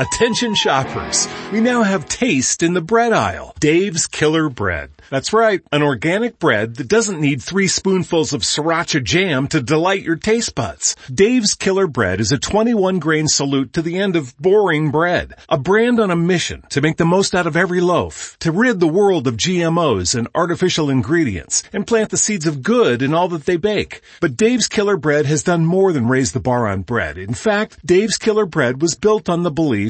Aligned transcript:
Attention 0.00 0.54
shoppers. 0.54 1.28
We 1.52 1.60
now 1.60 1.82
have 1.82 2.08
taste 2.08 2.62
in 2.62 2.72
the 2.72 2.80
bread 2.80 3.12
aisle. 3.12 3.54
Dave's 3.60 4.06
Killer 4.06 4.48
Bread. 4.48 4.90
That's 5.10 5.34
right, 5.34 5.60
an 5.72 5.82
organic 5.82 6.38
bread 6.38 6.76
that 6.76 6.88
doesn't 6.88 7.20
need 7.20 7.42
three 7.42 7.66
spoonfuls 7.66 8.32
of 8.32 8.40
sriracha 8.40 9.04
jam 9.04 9.46
to 9.48 9.60
delight 9.60 10.02
your 10.02 10.16
taste 10.16 10.54
buds. 10.54 10.96
Dave's 11.12 11.52
Killer 11.52 11.86
Bread 11.86 12.18
is 12.18 12.32
a 12.32 12.38
21 12.38 12.98
grain 12.98 13.28
salute 13.28 13.74
to 13.74 13.82
the 13.82 13.98
end 13.98 14.16
of 14.16 14.34
boring 14.38 14.90
bread. 14.90 15.34
A 15.50 15.58
brand 15.58 16.00
on 16.00 16.10
a 16.10 16.16
mission 16.16 16.62
to 16.70 16.80
make 16.80 16.96
the 16.96 17.04
most 17.04 17.34
out 17.34 17.46
of 17.46 17.56
every 17.56 17.82
loaf, 17.82 18.38
to 18.38 18.52
rid 18.52 18.80
the 18.80 18.88
world 18.88 19.26
of 19.26 19.36
GMOs 19.36 20.14
and 20.14 20.28
artificial 20.34 20.88
ingredients, 20.88 21.62
and 21.74 21.86
plant 21.86 22.08
the 22.08 22.16
seeds 22.16 22.46
of 22.46 22.62
good 22.62 23.02
in 23.02 23.12
all 23.12 23.28
that 23.28 23.44
they 23.44 23.58
bake. 23.58 24.00
But 24.22 24.38
Dave's 24.38 24.68
Killer 24.68 24.96
Bread 24.96 25.26
has 25.26 25.42
done 25.42 25.66
more 25.66 25.92
than 25.92 26.08
raise 26.08 26.32
the 26.32 26.40
bar 26.40 26.68
on 26.68 26.82
bread. 26.82 27.18
In 27.18 27.34
fact, 27.34 27.84
Dave's 27.84 28.16
Killer 28.16 28.46
Bread 28.46 28.80
was 28.80 28.94
built 28.94 29.28
on 29.28 29.42
the 29.42 29.50
belief 29.50 29.89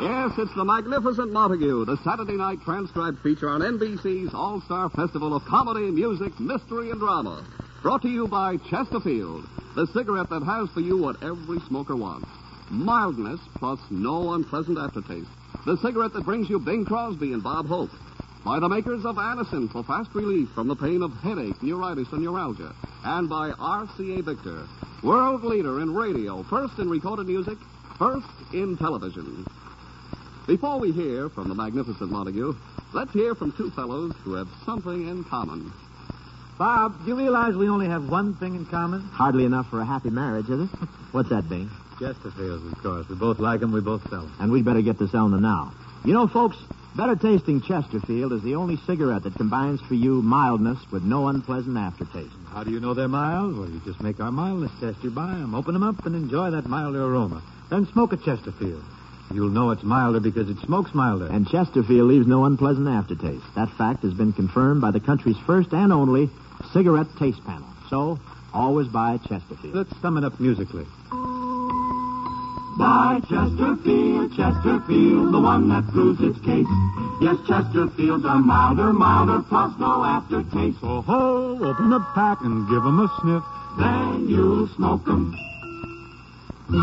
Yes, 0.00 0.30
it's 0.38 0.54
The 0.54 0.64
Magnificent 0.64 1.32
Montague, 1.32 1.84
the 1.84 1.98
Saturday 2.04 2.36
night 2.36 2.60
transcribed 2.62 3.18
feature 3.18 3.48
on 3.48 3.62
NBC's 3.62 4.32
All 4.32 4.60
Star 4.60 4.88
Festival 4.90 5.34
of 5.34 5.44
Comedy, 5.44 5.90
Music, 5.90 6.38
Mystery, 6.38 6.90
and 6.90 7.00
Drama. 7.00 7.44
Brought 7.82 8.02
to 8.02 8.08
you 8.08 8.28
by 8.28 8.58
Chesterfield, 8.70 9.48
the 9.74 9.88
cigarette 9.88 10.30
that 10.30 10.44
has 10.44 10.68
for 10.70 10.80
you 10.80 10.98
what 10.98 11.22
every 11.22 11.58
smoker 11.66 11.96
wants 11.96 12.28
mildness 12.70 13.40
plus 13.58 13.80
no 13.90 14.34
unpleasant 14.34 14.78
aftertaste. 14.78 15.28
The 15.66 15.78
cigarette 15.78 16.12
that 16.12 16.24
brings 16.24 16.48
you 16.48 16.58
Bing 16.58 16.84
Crosby 16.84 17.32
and 17.32 17.42
Bob 17.42 17.66
Hope. 17.66 17.90
By 18.44 18.60
the 18.60 18.68
makers 18.68 19.04
of 19.04 19.16
Anacin 19.16 19.70
for 19.70 19.82
fast 19.82 20.14
relief 20.14 20.48
from 20.54 20.68
the 20.68 20.76
pain 20.76 21.02
of 21.02 21.12
headache, 21.14 21.60
neuritis, 21.62 22.08
and 22.12 22.22
neuralgia. 22.22 22.72
And 23.04 23.28
by 23.28 23.50
RCA 23.50 24.24
Victor, 24.24 24.66
world 25.02 25.44
leader 25.44 25.80
in 25.80 25.92
radio, 25.92 26.44
first 26.44 26.78
in 26.78 26.88
recorded 26.88 27.26
music, 27.26 27.58
first 27.98 28.26
in 28.52 28.76
television. 28.76 29.44
Before 30.48 30.80
we 30.80 30.92
hear 30.92 31.28
from 31.28 31.50
the 31.50 31.54
magnificent 31.54 32.10
Montague, 32.10 32.56
let's 32.94 33.12
hear 33.12 33.34
from 33.34 33.52
two 33.52 33.70
fellows 33.72 34.14
who 34.24 34.32
have 34.32 34.48
something 34.64 35.06
in 35.06 35.22
common. 35.24 35.70
Bob, 36.56 36.98
do 37.04 37.08
you 37.08 37.16
realize 37.18 37.54
we 37.54 37.68
only 37.68 37.86
have 37.86 38.08
one 38.08 38.34
thing 38.34 38.54
in 38.54 38.64
common? 38.64 39.02
Hardly 39.02 39.44
enough 39.44 39.68
for 39.68 39.78
a 39.78 39.84
happy 39.84 40.08
marriage, 40.08 40.48
is 40.48 40.60
it? 40.62 40.70
What's 41.12 41.28
that, 41.28 41.50
Bing? 41.50 41.68
Chesterfields, 42.00 42.72
of 42.72 42.78
course. 42.82 43.06
We 43.10 43.16
both 43.16 43.38
like 43.38 43.60
them, 43.60 43.72
we 43.72 43.82
both 43.82 44.08
sell 44.08 44.22
them. 44.22 44.32
And 44.40 44.50
we'd 44.50 44.64
better 44.64 44.80
get 44.80 44.98
to 45.00 45.08
selling 45.08 45.32
them 45.32 45.42
now. 45.42 45.74
You 46.06 46.14
know, 46.14 46.26
folks, 46.26 46.56
better 46.96 47.14
tasting 47.14 47.60
Chesterfield 47.60 48.32
is 48.32 48.42
the 48.42 48.54
only 48.54 48.78
cigarette 48.86 49.24
that 49.24 49.34
combines 49.34 49.82
for 49.82 49.94
you 49.96 50.22
mildness 50.22 50.78
with 50.90 51.02
no 51.02 51.28
unpleasant 51.28 51.76
aftertaste. 51.76 52.32
How 52.48 52.64
do 52.64 52.70
you 52.70 52.80
know 52.80 52.94
they're 52.94 53.06
mild? 53.06 53.58
Well, 53.58 53.68
you 53.68 53.82
just 53.84 54.00
make 54.00 54.18
our 54.18 54.32
mildness 54.32 54.72
test. 54.80 55.04
You 55.04 55.10
buy 55.10 55.26
them, 55.26 55.54
open 55.54 55.74
them 55.74 55.82
up, 55.82 56.06
and 56.06 56.16
enjoy 56.16 56.52
that 56.52 56.64
milder 56.64 57.04
aroma. 57.04 57.42
Then 57.68 57.86
smoke 57.92 58.14
a 58.14 58.16
Chesterfield. 58.16 58.82
You'll 59.32 59.50
know 59.50 59.70
it's 59.70 59.82
milder 59.82 60.20
because 60.20 60.48
it 60.48 60.58
smokes 60.64 60.94
milder. 60.94 61.26
And 61.26 61.46
Chesterfield 61.48 62.08
leaves 62.08 62.26
no 62.26 62.44
unpleasant 62.44 62.88
aftertaste. 62.88 63.44
That 63.54 63.70
fact 63.76 64.02
has 64.02 64.14
been 64.14 64.32
confirmed 64.32 64.80
by 64.80 64.90
the 64.90 65.00
country's 65.00 65.36
first 65.46 65.72
and 65.72 65.92
only 65.92 66.30
cigarette 66.72 67.08
taste 67.18 67.44
panel. 67.44 67.68
So, 67.90 68.18
always 68.54 68.88
buy 68.88 69.18
Chesterfield. 69.18 69.74
Let's 69.74 70.00
sum 70.00 70.16
it 70.16 70.24
up 70.24 70.40
musically. 70.40 70.86
Buy 72.78 73.20
Chesterfield, 73.28 74.34
Chesterfield, 74.36 75.34
the 75.34 75.40
one 75.40 75.68
that 75.68 75.86
proves 75.88 76.20
its 76.20 76.38
case. 76.44 76.66
Yes, 77.20 77.36
Chesterfields 77.48 78.24
are 78.24 78.38
milder, 78.38 78.92
milder, 78.92 79.42
plus 79.42 79.76
no 79.78 80.04
aftertaste. 80.04 80.78
Oh 80.82 81.02
ho, 81.02 81.58
open 81.60 81.90
the 81.90 82.00
pack 82.14 82.40
and 82.42 82.68
give 82.68 82.84
'em 82.84 83.00
a 83.00 83.08
sniff. 83.20 83.42
Then 83.78 84.28
you'll 84.28 84.68
smoke 84.68 85.08
'em. 85.08 85.34
When 86.68 86.76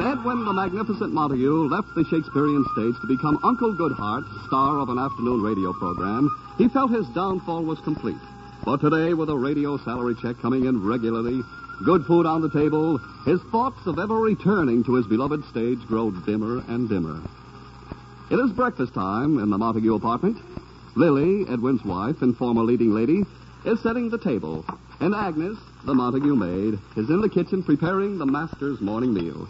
Edwin 0.00 0.44
the 0.44 0.52
Magnificent 0.52 1.12
Montague 1.12 1.68
left 1.68 1.88
the 1.96 2.04
Shakespearean 2.04 2.64
stage 2.72 2.94
to 3.00 3.08
become 3.08 3.40
Uncle 3.42 3.74
Goodhart, 3.74 4.22
star 4.46 4.78
of 4.78 4.90
an 4.90 4.98
afternoon 4.98 5.42
radio 5.42 5.72
program, 5.72 6.30
he 6.56 6.68
felt 6.68 6.92
his 6.92 7.08
downfall 7.08 7.64
was 7.64 7.80
complete. 7.80 8.14
But 8.64 8.80
today, 8.80 9.12
with 9.12 9.28
a 9.28 9.36
radio 9.36 9.76
salary 9.78 10.14
check 10.22 10.38
coming 10.40 10.66
in 10.66 10.86
regularly, 10.86 11.42
good 11.84 12.04
food 12.06 12.24
on 12.24 12.42
the 12.42 12.50
table, 12.50 12.98
his 13.24 13.40
thoughts 13.50 13.84
of 13.86 13.98
ever 13.98 14.14
returning 14.14 14.84
to 14.84 14.94
his 14.94 15.06
beloved 15.08 15.44
stage 15.46 15.80
grow 15.88 16.12
dimmer 16.12 16.62
and 16.68 16.88
dimmer. 16.88 17.20
It 18.30 18.36
is 18.36 18.52
breakfast 18.52 18.94
time 18.94 19.40
in 19.40 19.50
the 19.50 19.58
Montague 19.58 19.96
apartment. 19.96 20.38
Lily, 20.94 21.44
Edwin's 21.48 21.84
wife 21.84 22.22
and 22.22 22.36
former 22.36 22.62
leading 22.62 22.94
lady, 22.94 23.24
is 23.64 23.80
setting 23.82 24.10
the 24.10 24.18
table, 24.18 24.64
and 25.00 25.14
Agnes, 25.14 25.58
the 25.84 25.94
Montague 25.94 26.34
maid, 26.34 26.78
is 26.96 27.08
in 27.10 27.20
the 27.20 27.28
kitchen 27.28 27.62
preparing 27.62 28.18
the 28.18 28.26
master's 28.26 28.80
morning 28.80 29.14
meal. 29.14 29.48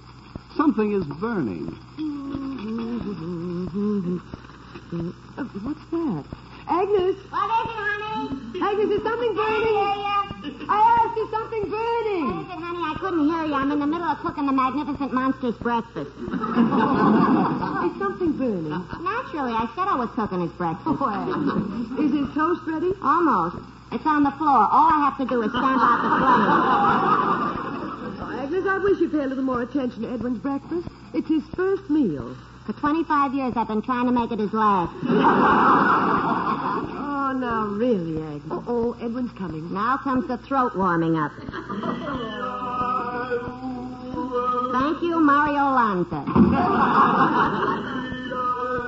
Something 0.56 0.93
is 0.93 1.05
burning. 1.21 1.77
Uh, 4.93 5.45
what's 5.65 5.81
that? 5.91 6.25
Agnes! 6.69 7.17
What 7.33 7.49
is 7.49 7.69
it, 7.69 7.78
honey? 7.81 8.61
Agnes, 8.62 8.91
is 8.93 9.03
something 9.03 9.34
burning? 9.34 9.77
I 9.77 9.81
hear 9.81 9.97
you. 9.97 10.67
I 10.69 10.79
asked, 11.00 11.19
is 11.19 11.31
something 11.33 11.65
burning? 11.73 12.27
What 12.29 12.44
is 12.44 12.50
it, 12.53 12.61
honey? 12.61 12.84
I 12.84 12.94
couldn't 13.00 13.25
hear 13.27 13.44
you. 13.44 13.55
I'm 13.55 13.71
in 13.73 13.81
the 13.81 13.87
middle 13.87 14.06
of 14.06 14.19
cooking 14.19 14.47
the 14.47 14.53
magnificent 14.53 15.12
monster's 15.12 15.56
breakfast. 15.56 16.11
Is 17.83 17.99
something 17.99 18.33
burning? 18.39 18.71
Naturally, 19.03 19.50
I 19.50 19.67
said 19.75 19.89
I 19.91 19.97
was 19.99 20.09
cooking 20.15 20.41
his 20.41 20.53
breakfast. 20.53 21.00
Well, 21.00 21.99
is 21.99 22.12
his 22.14 22.31
toast 22.32 22.62
ready? 22.67 22.93
Almost. 23.03 23.56
It's 23.93 24.06
on 24.06 24.23
the 24.25 24.31
floor. 24.33 24.49
All 24.71 24.89
I 24.89 25.05
have 25.05 25.19
to 25.19 25.27
do 25.27 25.43
is 25.43 25.50
stamp 25.50 25.65
out 25.83 26.00
the 26.03 26.09
flame. 26.17 26.49
Oh, 28.23 28.41
Agnes, 28.43 28.65
I 28.67 28.79
wish 28.79 28.99
you'd 29.00 29.12
pay 29.12 29.25
a 29.25 29.27
little 29.27 29.44
more 29.44 29.62
attention 29.62 30.03
to 30.03 30.11
Edwin's 30.12 30.39
breakfast. 30.39 30.89
It's 31.15 31.29
his 31.29 31.43
first 31.55 31.91
meal. 31.91 32.35
For 32.67 32.73
25 32.73 33.35
years, 33.35 33.53
I've 33.56 33.69
been 33.69 33.83
trying 33.83 34.06
to 34.06 34.12
make 34.12 34.31
it 34.33 34.39
his 34.39 34.53
last. 34.53 34.93
Oh, 37.35 37.35
now, 37.35 37.65
really, 37.67 38.21
Agnes. 38.23 38.43
Oh, 38.67 38.94
Edwin's 39.00 39.33
coming. 39.39 39.73
Now 39.73 39.97
comes 39.97 40.29
the 40.29 40.37
throat 40.37 40.77
warming 40.77 41.17
up. 41.17 41.33
Thank 44.73 45.03
you, 45.03 45.19
Mario 45.19 45.73
Lanza. 45.73 46.25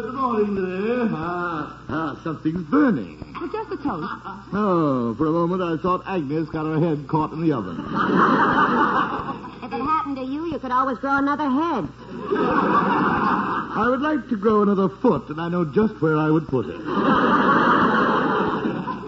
Good 0.03 0.15
morning 0.15 0.55
there. 0.57 1.09
Ah, 1.13 1.81
ah, 1.89 2.21
something's 2.23 2.65
burning. 2.69 3.24
Well, 3.45 3.53
just 3.53 3.73
a 3.73 3.77
toast. 3.77 4.09
Oh, 4.55 5.15
for 5.19 5.27
a 5.27 5.31
moment 5.31 5.61
I 5.61 5.77
thought 5.77 6.03
Agnes 6.07 6.49
got 6.49 6.65
her 6.65 6.81
head 6.81 7.07
caught 7.07 7.33
in 7.33 7.43
the 7.43 7.53
oven. 7.53 7.77
If 9.63 9.71
it 9.71 9.83
happened 9.85 10.17
to 10.17 10.23
you, 10.23 10.47
you 10.47 10.59
could 10.59 10.71
always 10.71 10.97
grow 10.97 11.19
another 11.19 11.51
head. 11.51 11.87
I 13.77 13.87
would 13.91 14.01
like 14.01 14.31
to 14.31 14.37
grow 14.39 14.63
another 14.63 14.89
foot, 14.89 15.29
and 15.29 15.39
I 15.43 15.51
know 15.51 15.67
just 15.67 16.01
where 16.01 16.17
I 16.17 16.31
would 16.31 16.49
put 16.49 16.65
it. 16.65 16.81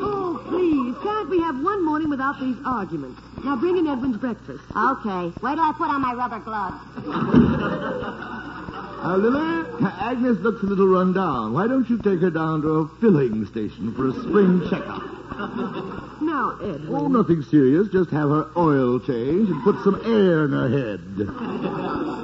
Oh, 0.05 0.45
please, 0.49 0.95
can't 1.03 1.31
we 1.31 1.41
have 1.41 1.59
one 1.63 1.83
morning 1.83 2.11
without 2.11 2.39
these 2.39 2.57
arguments? 2.67 3.19
Now 3.43 3.57
bring 3.57 3.79
in 3.79 3.87
Edwin's 3.87 4.19
breakfast. 4.19 4.65
Okay. 4.77 5.33
Wait 5.41 5.55
till 5.55 5.65
I 5.65 5.73
put 5.79 5.89
on 5.89 6.03
my 6.03 6.13
rubber 6.13 6.41
gloves. 6.41 8.33
Uh, 9.07 9.17
Lily, 9.19 9.87
Agnes 10.01 10.39
looks 10.41 10.63
a 10.65 10.67
little 10.67 10.89
run 10.89 11.13
down. 11.13 11.53
Why 11.53 11.69
don't 11.69 11.89
you 11.89 11.97
take 11.99 12.19
her 12.21 12.31
down 12.31 12.63
to 12.63 12.69
a 12.81 12.89
filling 13.01 13.47
station 13.47 13.95
for 13.95 14.09
a 14.09 14.13
spring 14.13 14.63
checkup? 14.69 15.03
Now, 16.19 16.57
Edwin. 16.63 16.89
Oh, 16.91 17.07
nothing 17.09 17.43
serious. 17.43 17.89
Just 17.93 18.11
have 18.11 18.31
her 18.31 18.49
oil 18.57 18.99
changed 18.99 19.51
and 19.53 19.63
put 19.63 19.77
some 19.85 20.01
air 20.05 20.47
in 20.47 20.51
her 20.51 20.69
head. 20.69 21.01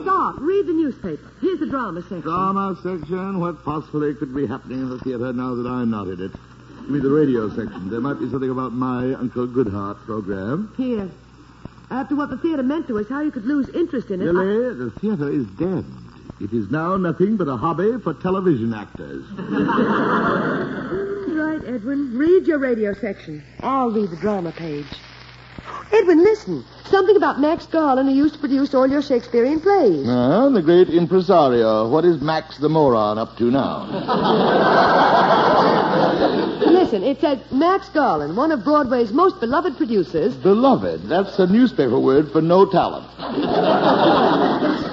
Stop. 0.02 0.36
Read 0.40 0.66
the 0.66 0.72
newspaper. 0.72 1.30
Here's 1.40 1.60
the 1.60 1.66
drama 1.66 2.00
section. 2.00 2.22
Drama 2.22 2.74
section. 2.82 3.38
What 3.38 3.62
possibly 3.64 4.14
could 4.14 4.34
be 4.34 4.46
happening 4.46 4.80
in 4.80 4.88
the 4.88 4.98
theater 4.98 5.32
now 5.34 5.54
that 5.54 5.66
I'm 5.68 5.90
not 5.90 6.08
in 6.08 6.20
it? 6.22 6.32
Give 6.80 6.90
me 6.90 7.00
the 7.00 7.10
radio 7.10 7.48
section. 7.54 7.90
There 7.90 8.00
might 8.00 8.18
be 8.18 8.28
something 8.30 8.50
about 8.50 8.72
my 8.72 9.12
Uncle 9.14 9.46
Goodhart 9.46 10.04
program. 10.06 10.72
Here. 10.78 11.08
After 11.90 12.16
what 12.16 12.30
the 12.30 12.38
theater 12.38 12.62
meant 12.62 12.88
to 12.88 12.98
us, 12.98 13.08
how 13.10 13.20
you 13.20 13.30
could 13.30 13.44
lose 13.44 13.68
interest 13.68 14.10
in 14.10 14.22
it. 14.22 14.28
I- 14.28 14.30
Lily, 14.32 14.74
the 14.86 14.90
theater 15.00 15.28
is 15.30 15.46
dead. 15.58 15.84
It 16.42 16.52
is 16.52 16.68
now 16.72 16.96
nothing 16.96 17.36
but 17.36 17.46
a 17.46 17.56
hobby 17.56 17.98
for 18.02 18.14
television 18.14 18.74
actors. 18.74 19.24
Right, 21.32 21.62
Edwin. 21.66 22.16
Read 22.16 22.46
your 22.46 22.58
radio 22.58 22.92
section. 22.94 23.42
I'll 23.60 23.90
read 23.90 24.10
the 24.10 24.16
drama 24.16 24.52
page. 24.52 24.86
Edwin, 25.92 26.22
listen. 26.22 26.64
Something 26.84 27.16
about 27.16 27.40
Max 27.40 27.66
Garland, 27.66 28.08
who 28.08 28.14
used 28.14 28.34
to 28.34 28.40
produce 28.40 28.74
all 28.74 28.86
your 28.86 29.02
Shakespearean 29.02 29.60
plays. 29.60 30.06
Ah, 30.08 30.48
the 30.50 30.62
great 30.62 30.88
impresario. 30.88 31.88
What 31.88 32.04
is 32.04 32.20
Max 32.20 32.58
the 32.58 32.68
moron 32.68 33.18
up 33.18 33.36
to 33.38 33.50
now? 33.50 33.84
Listen, 36.66 37.02
it 37.02 37.20
says 37.20 37.38
Max 37.50 37.88
Garland, 37.90 38.36
one 38.36 38.52
of 38.52 38.64
Broadway's 38.64 39.12
most 39.12 39.40
beloved 39.40 39.76
producers. 39.76 40.34
Beloved. 40.34 41.08
That's 41.08 41.38
a 41.38 41.46
newspaper 41.46 41.98
word 41.98 42.30
for 42.30 42.42
no 42.42 42.66
talent. 42.66 43.06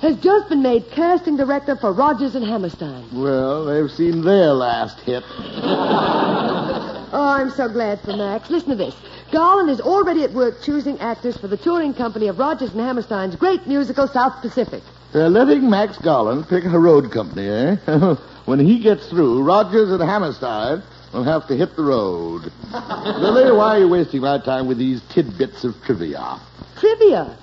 has 0.00 0.16
just 0.16 0.48
been 0.48 0.62
made 0.62 0.90
casting 0.90 1.36
director 1.36 1.76
for 1.76 1.92
Rodgers 1.92 2.34
and 2.34 2.44
Hammerstein. 2.44 3.04
Well, 3.12 3.64
they've 3.64 3.90
seen 3.90 4.22
their 4.22 4.52
last 4.52 5.00
hit. 5.00 5.24
Oh, 7.12 7.34
I'm 7.38 7.50
so 7.50 7.68
glad 7.68 8.00
for 8.00 8.16
Max. 8.16 8.50
Listen 8.50 8.70
to 8.70 8.76
this. 8.76 8.94
Garland 9.32 9.70
is 9.70 9.80
already 9.80 10.22
at 10.22 10.32
work 10.32 10.62
choosing 10.62 11.00
actors 11.00 11.36
for 11.36 11.48
the 11.48 11.56
touring 11.56 11.94
company 11.94 12.28
of 12.28 12.38
Rodgers 12.38 12.72
and 12.72 12.80
Hammerstein's 12.80 13.36
great 13.36 13.66
musical 13.66 14.06
South 14.06 14.40
Pacific. 14.40 14.82
They're 15.12 15.30
letting 15.30 15.70
Max 15.70 15.98
Garland 15.98 16.48
pick 16.48 16.64
a 16.64 16.78
road 16.78 17.10
company, 17.10 17.48
eh? 17.48 17.76
when 18.44 18.60
he 18.60 18.78
gets 18.78 19.08
through, 19.08 19.42
Rodgers 19.42 19.90
and 19.90 20.02
Hammerstein 20.02 20.82
will 21.12 21.24
have 21.24 21.46
to 21.48 21.56
hit 21.56 21.74
the 21.74 21.82
road. 21.82 22.52
Lily, 22.72 23.50
why 23.50 23.76
are 23.76 23.78
you 23.80 23.88
wasting 23.88 24.20
my 24.20 24.38
time 24.38 24.66
with 24.66 24.78
these 24.78 25.00
tidbits 25.08 25.64
of 25.64 25.74
trivia? 25.84 26.38
Trivia. 26.78 27.36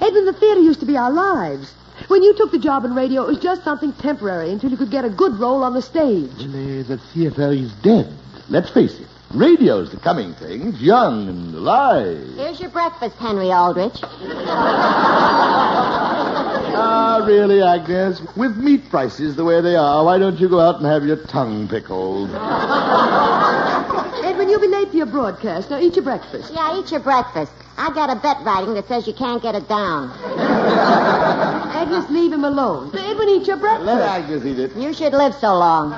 Edwin, 0.00 0.26
the 0.26 0.32
theater 0.34 0.60
used 0.60 0.80
to 0.80 0.86
be 0.86 0.96
our 0.96 1.10
lives. 1.10 1.72
When 2.08 2.22
you 2.22 2.34
took 2.34 2.50
the 2.52 2.58
job 2.58 2.84
in 2.84 2.94
radio, 2.94 3.22
it 3.22 3.28
was 3.28 3.38
just 3.38 3.64
something 3.64 3.92
temporary 3.94 4.50
until 4.50 4.70
you 4.70 4.76
could 4.76 4.90
get 4.90 5.04
a 5.04 5.10
good 5.10 5.38
role 5.38 5.62
on 5.64 5.72
the 5.74 5.82
stage. 5.82 6.30
Lily, 6.38 6.82
the 6.82 6.98
theater 6.98 7.50
is 7.52 7.72
dead. 7.76 8.12
Let's 8.48 8.70
face 8.70 8.98
it. 9.00 9.06
Radio's 9.32 9.90
the 9.90 9.96
coming 9.96 10.34
thing. 10.34 10.68
It's 10.68 10.80
young 10.80 11.28
and 11.28 11.54
alive. 11.54 12.34
Here's 12.36 12.60
your 12.60 12.70
breakfast, 12.70 13.16
Henry 13.16 13.50
Aldrich. 13.50 14.00
Ah, 16.76 17.22
really, 17.24 17.62
Agnes? 17.62 18.20
With 18.36 18.56
meat 18.56 18.90
prices 18.90 19.36
the 19.36 19.44
way 19.44 19.60
they 19.60 19.76
are, 19.76 20.04
why 20.04 20.18
don't 20.18 20.40
you 20.40 20.48
go 20.48 20.58
out 20.58 20.78
and 20.78 20.86
have 20.86 21.04
your 21.04 21.16
tongue 21.16 21.68
pickled? 21.68 22.30
Edwin, 24.24 24.48
you'll 24.48 24.60
be 24.60 24.66
late 24.66 24.90
for 24.90 24.96
your 24.96 25.06
broadcast. 25.06 25.70
Now 25.70 25.78
eat 25.78 25.94
your 25.94 26.02
breakfast. 26.02 26.52
Yeah, 26.52 26.76
eat 26.78 26.90
your 26.90 26.98
breakfast. 26.98 27.52
I 27.78 27.92
got 27.94 28.10
a 28.10 28.16
bet 28.16 28.38
writing 28.44 28.74
that 28.74 28.88
says 28.88 29.06
you 29.06 29.14
can't 29.14 29.40
get 29.40 29.54
it 29.54 29.68
down. 29.68 30.10
Agnes, 31.84 32.10
leave 32.10 32.32
him 32.32 32.44
alone. 32.44 32.90
Now, 32.94 33.10
Edwin, 33.10 33.28
eat 33.28 33.46
your 33.46 33.58
breakfast. 33.58 33.84
Let 33.84 34.00
Agnes 34.00 34.44
eat 34.46 34.58
it. 34.58 34.74
You 34.74 34.94
should 34.94 35.12
live 35.12 35.34
so 35.34 35.54
long. 35.54 35.92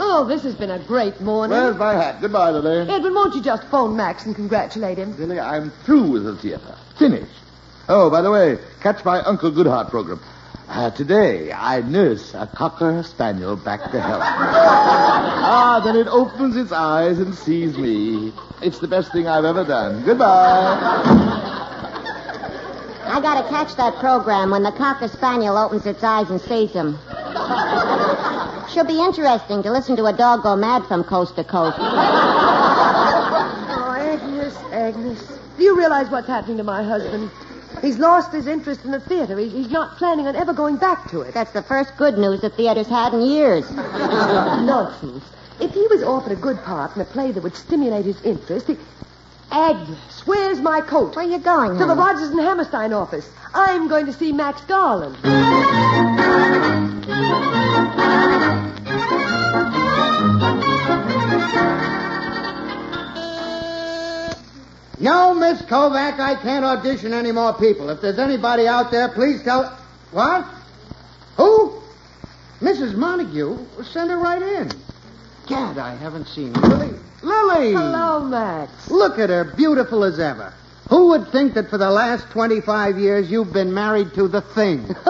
Oh, 0.00 0.24
this 0.28 0.42
has 0.42 0.56
been 0.56 0.70
a 0.70 0.80
great 0.80 1.20
morning. 1.20 1.56
Where's 1.56 1.76
my 1.76 1.94
hat? 1.94 2.20
Goodbye, 2.20 2.50
Lily. 2.50 2.90
Edwin, 2.90 3.14
won't 3.14 3.36
you 3.36 3.42
just 3.42 3.62
phone 3.68 3.96
Max 3.96 4.26
and 4.26 4.34
congratulate 4.34 4.98
him? 4.98 5.16
Lily, 5.16 5.38
I'm 5.38 5.70
through 5.70 6.10
with 6.10 6.24
the 6.24 6.36
theater. 6.36 6.76
Finished. 6.98 7.30
Oh, 7.88 8.10
by 8.10 8.20
the 8.20 8.32
way, 8.32 8.58
catch 8.80 9.04
my 9.04 9.20
Uncle 9.20 9.52
Goodhart 9.52 9.90
program. 9.90 10.20
Uh, 10.68 10.90
today, 10.90 11.52
I 11.52 11.82
nurse 11.82 12.34
a 12.34 12.48
cocker 12.48 13.02
spaniel 13.04 13.54
back 13.54 13.92
to 13.92 14.00
health. 14.00 14.22
ah, 14.24 15.80
then 15.84 15.94
it 15.94 16.08
opens 16.08 16.56
its 16.56 16.72
eyes 16.72 17.20
and 17.20 17.34
sees 17.34 17.78
me. 17.78 18.32
It's 18.60 18.80
the 18.80 18.88
best 18.88 19.12
thing 19.12 19.28
I've 19.28 19.44
ever 19.44 19.64
done. 19.64 20.04
Goodbye. 20.04 21.53
I 23.06 23.20
gotta 23.20 23.48
catch 23.48 23.76
that 23.76 23.96
program 23.96 24.50
when 24.50 24.62
the 24.62 24.72
Cocker 24.72 25.08
Spaniel 25.08 25.58
opens 25.58 25.84
its 25.86 26.02
eyes 26.02 26.30
and 26.30 26.40
sees 26.40 26.72
him. 26.72 26.98
Should 28.72 28.86
be 28.88 28.98
interesting 28.98 29.62
to 29.62 29.70
listen 29.70 29.94
to 29.96 30.06
a 30.06 30.12
dog 30.12 30.42
go 30.42 30.56
mad 30.56 30.86
from 30.86 31.04
coast 31.04 31.36
to 31.36 31.44
coast. 31.44 31.76
Oh, 31.78 31.84
Agnes, 33.98 34.56
Agnes. 34.72 35.38
Do 35.56 35.62
you 35.62 35.76
realize 35.76 36.08
what's 36.10 36.26
happening 36.26 36.56
to 36.56 36.64
my 36.64 36.82
husband? 36.82 37.30
He's 37.82 37.98
lost 37.98 38.32
his 38.32 38.46
interest 38.46 38.84
in 38.84 38.90
the 38.90 39.00
theater. 39.00 39.38
He's, 39.38 39.52
he's 39.52 39.70
not 39.70 39.96
planning 39.98 40.26
on 40.26 40.34
ever 40.34 40.52
going 40.52 40.76
back 40.76 41.10
to 41.10 41.20
it. 41.20 41.34
That's 41.34 41.52
the 41.52 41.62
first 41.62 41.96
good 41.96 42.16
news 42.16 42.40
the 42.40 42.50
theater's 42.50 42.88
had 42.88 43.12
in 43.12 43.20
years. 43.20 43.70
Nonsense. 43.74 45.24
If 45.60 45.72
he 45.72 45.86
was 45.88 46.02
offered 46.02 46.32
a 46.32 46.36
good 46.36 46.58
part 46.62 46.96
in 46.96 47.02
a 47.02 47.04
play 47.04 47.30
that 47.32 47.42
would 47.42 47.54
stimulate 47.54 48.06
his 48.06 48.20
interest, 48.22 48.68
he... 48.68 48.76
Agnes, 49.54 50.26
where's 50.26 50.58
my 50.58 50.80
coat? 50.80 51.14
Where 51.14 51.24
are 51.24 51.28
you 51.28 51.38
going, 51.38 51.78
To 51.78 51.86
the? 51.86 51.94
Rodgers 51.94 52.30
and 52.30 52.40
Hammerstein 52.40 52.92
office. 52.92 53.30
I'm 53.54 53.86
going 53.86 54.06
to 54.06 54.12
see 54.12 54.32
Max 54.32 54.60
Garland. 54.62 55.16
No, 64.98 65.34
Miss 65.34 65.62
Kovac, 65.62 66.18
I 66.18 66.34
can't 66.34 66.64
audition 66.64 67.12
any 67.12 67.30
more 67.30 67.52
people. 67.52 67.90
If 67.90 68.00
there's 68.00 68.18
anybody 68.18 68.66
out 68.66 68.90
there, 68.90 69.08
please 69.08 69.42
tell. 69.44 69.76
What? 70.10 70.46
Who? 71.36 71.80
Mrs. 72.60 72.96
Montague? 72.96 73.58
Send 73.84 74.10
her 74.10 74.18
right 74.18 74.42
in. 74.42 74.72
Gad, 75.46 75.78
I 75.78 75.94
haven't 75.94 76.26
seen 76.26 76.52
Lily. 76.54 76.90
Lily! 77.22 77.72
Hello, 77.72 78.24
Max. 78.24 78.90
Look 78.90 79.18
at 79.18 79.30
her, 79.30 79.44
beautiful 79.44 80.04
as 80.04 80.18
ever. 80.18 80.52
Who 80.88 81.08
would 81.08 81.28
think 81.28 81.54
that 81.54 81.70
for 81.70 81.78
the 81.78 81.90
last 81.90 82.30
25 82.30 82.98
years 82.98 83.30
you've 83.30 83.52
been 83.52 83.72
married 83.72 84.14
to 84.14 84.28
the 84.28 84.40
thing? 84.40 84.94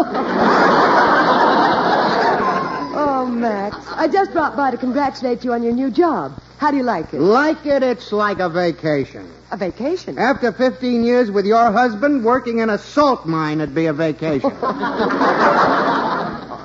Oh, 2.97 3.27
Max. 3.27 3.77
I 3.91 4.07
just 4.07 4.33
dropped 4.33 4.57
by 4.57 4.71
to 4.71 4.77
congratulate 4.77 5.45
you 5.45 5.53
on 5.53 5.63
your 5.63 5.73
new 5.73 5.91
job. 5.91 6.41
How 6.59 6.71
do 6.71 6.77
you 6.77 6.83
like 6.83 7.13
it? 7.13 7.21
like 7.21 7.67
it, 7.67 7.83
it's 7.83 8.13
like 8.13 8.39
a 8.39 8.49
vacation. 8.49 9.29
A 9.51 9.57
vacation. 9.57 10.19
After 10.19 10.53
15 10.53 11.03
years 11.05 11.31
with 11.31 11.45
your 11.47 11.73
husband, 11.73 12.25
working 12.25 12.59
in 12.59 12.71
a 12.71 12.79
salt 12.79 13.27
mine 13.27 13.59
would 13.59 13.75
be 13.75 13.87
a 13.87 13.93
vacation. 13.93 14.51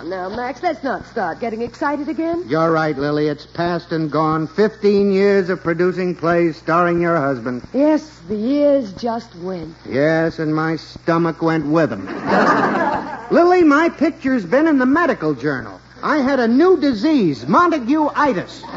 Now, 0.10 0.28
Max, 0.28 0.64
let's 0.64 0.84
not 0.84 1.06
start 1.06 1.40
getting 1.40 1.62
excited 1.62 2.10
again. 2.10 2.44
You're 2.48 2.72
right, 2.72 2.98
Lily. 2.98 3.28
It's 3.28 3.46
past 3.46 3.92
and 3.92 4.10
gone. 4.12 4.48
Fifteen 4.48 5.12
years 5.12 5.52
of 5.52 5.62
producing 5.62 6.16
plays 6.16 6.58
starring 6.58 7.00
your 7.00 7.16
husband. 7.16 7.68
Yes, 7.76 8.20
the 8.28 8.36
years 8.36 8.92
just 8.94 9.36
went. 9.36 9.76
Yes, 9.88 10.40
and 10.40 10.56
my 10.56 10.78
stomach 10.78 11.44
went 11.44 11.68
with 11.68 11.92
them. 11.92 12.08
Lily, 13.32 13.62
my 13.64 13.90
picture's 13.90 14.44
been 14.44 14.66
in 14.66 14.80
the 14.80 14.86
medical 14.88 15.36
journal. 15.36 15.80
I 16.02 16.18
had 16.18 16.40
a 16.40 16.48
new 16.48 16.80
disease, 16.80 17.46
Montague-itis. 17.48 18.64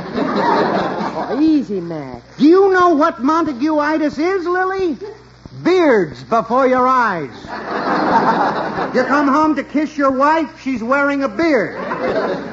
Oh, 1.25 1.41
easy, 1.41 1.81
Max. 1.81 2.37
Do 2.37 2.45
you 2.45 2.73
know 2.73 2.91
what 2.91 3.23
Montague-itis 3.23 4.19
is, 4.19 4.45
Lily? 4.45 4.99
Beards 5.63 6.23
before 6.25 6.67
your 6.67 6.87
eyes. 6.87 7.31
You 8.93 9.05
come 9.05 9.27
home 9.29 9.55
to 9.57 9.65
kiss 9.65 9.97
your 9.97 10.11
wife, 10.11 10.61
she's 10.61 10.83
wearing 10.83 11.23
a 11.23 11.29
beard. 11.29 11.77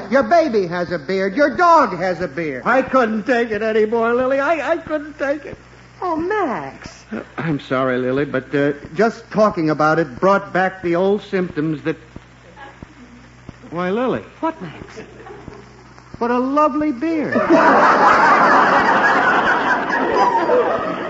Your 0.10 0.24
baby 0.24 0.68
has 0.68 0.90
a 0.92 0.98
beard. 1.00 1.36
Your 1.36 1.58
dog 1.58 1.98
has 1.98 2.22
a 2.22 2.30
beard. 2.30 2.64
I 2.66 2.82
couldn't 2.82 3.24
take 3.26 3.52
it 3.52 3.62
anymore, 3.62 4.14
Lily. 4.14 4.40
I, 4.40 4.72
I 4.72 4.78
couldn't 4.78 5.18
take 5.20 5.44
it. 5.46 5.58
Oh, 6.02 6.16
Max. 6.16 7.04
I'm 7.36 7.60
sorry, 7.60 7.98
Lily, 7.98 8.24
but 8.24 8.56
uh, 8.56 8.72
just 8.94 9.30
talking 9.32 9.70
about 9.70 10.00
it 10.00 10.22
brought 10.22 10.54
back 10.54 10.82
the 10.82 10.96
old 10.96 11.24
symptoms 11.24 11.82
that. 11.84 11.98
Why, 13.70 13.90
Lily, 13.90 14.22
What, 14.40 14.62
Max? 14.62 15.00
what 16.20 16.32
a 16.32 16.40
lovely 16.40 16.94
beard. 16.94 17.36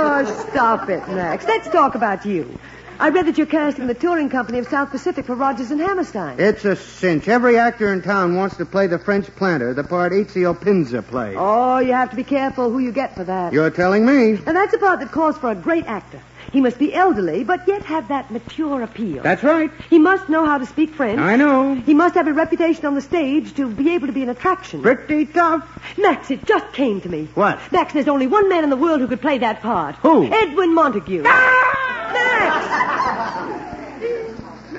Oh, 0.00 0.46
stop 0.50 0.88
it, 0.88 1.06
Max. 1.08 1.44
Let's 1.44 1.66
talk 1.68 1.96
about 1.96 2.24
you. 2.24 2.56
I 3.00 3.08
read 3.10 3.26
that 3.26 3.36
you're 3.36 3.48
casting 3.48 3.88
the 3.88 3.94
touring 3.94 4.28
company 4.28 4.58
of 4.58 4.68
South 4.68 4.90
Pacific 4.90 5.26
for 5.26 5.34
Rodgers 5.34 5.72
and 5.72 5.80
Hammerstein. 5.80 6.38
It's 6.38 6.64
a 6.64 6.76
cinch. 6.76 7.26
Every 7.26 7.58
actor 7.58 7.92
in 7.92 8.02
town 8.02 8.36
wants 8.36 8.56
to 8.58 8.66
play 8.66 8.86
the 8.86 8.98
French 8.98 9.26
planter, 9.36 9.74
the 9.74 9.82
part 9.84 10.12
Ezio 10.12 10.60
Pinza 10.60 11.02
played. 11.02 11.36
Oh, 11.36 11.78
you 11.78 11.92
have 11.92 12.10
to 12.10 12.16
be 12.16 12.24
careful 12.24 12.70
who 12.70 12.78
you 12.78 12.92
get 12.92 13.16
for 13.16 13.24
that. 13.24 13.52
You're 13.52 13.70
telling 13.70 14.06
me. 14.06 14.40
And 14.46 14.56
that's 14.56 14.72
a 14.72 14.78
part 14.78 15.00
that 15.00 15.10
calls 15.10 15.36
for 15.36 15.50
a 15.50 15.56
great 15.56 15.86
actor. 15.86 16.20
He 16.50 16.60
must 16.60 16.78
be 16.78 16.94
elderly, 16.94 17.44
but 17.44 17.68
yet 17.68 17.82
have 17.84 18.08
that 18.08 18.30
mature 18.30 18.82
appeal. 18.82 19.22
That's 19.22 19.42
right. 19.42 19.70
He 19.90 19.98
must 19.98 20.28
know 20.28 20.46
how 20.46 20.58
to 20.58 20.66
speak 20.66 20.94
French. 20.94 21.20
I 21.20 21.36
know. 21.36 21.74
He 21.74 21.92
must 21.94 22.14
have 22.14 22.26
a 22.26 22.32
reputation 22.32 22.86
on 22.86 22.94
the 22.94 23.02
stage 23.02 23.54
to 23.56 23.68
be 23.70 23.94
able 23.94 24.06
to 24.06 24.12
be 24.12 24.22
an 24.22 24.30
attraction. 24.30 24.80
Pretty 24.82 25.26
tough. 25.26 25.68
Max, 25.98 26.30
it 26.30 26.46
just 26.46 26.72
came 26.72 27.00
to 27.02 27.08
me. 27.08 27.28
What? 27.34 27.60
Max, 27.70 27.92
there's 27.92 28.08
only 28.08 28.26
one 28.26 28.48
man 28.48 28.64
in 28.64 28.70
the 28.70 28.76
world 28.76 29.00
who 29.00 29.08
could 29.08 29.20
play 29.20 29.38
that 29.38 29.60
part. 29.60 29.96
Who? 29.96 30.24
Edwin 30.32 30.74
Montague. 30.74 31.24
Ah! 31.26 32.10
Max! 32.14 32.88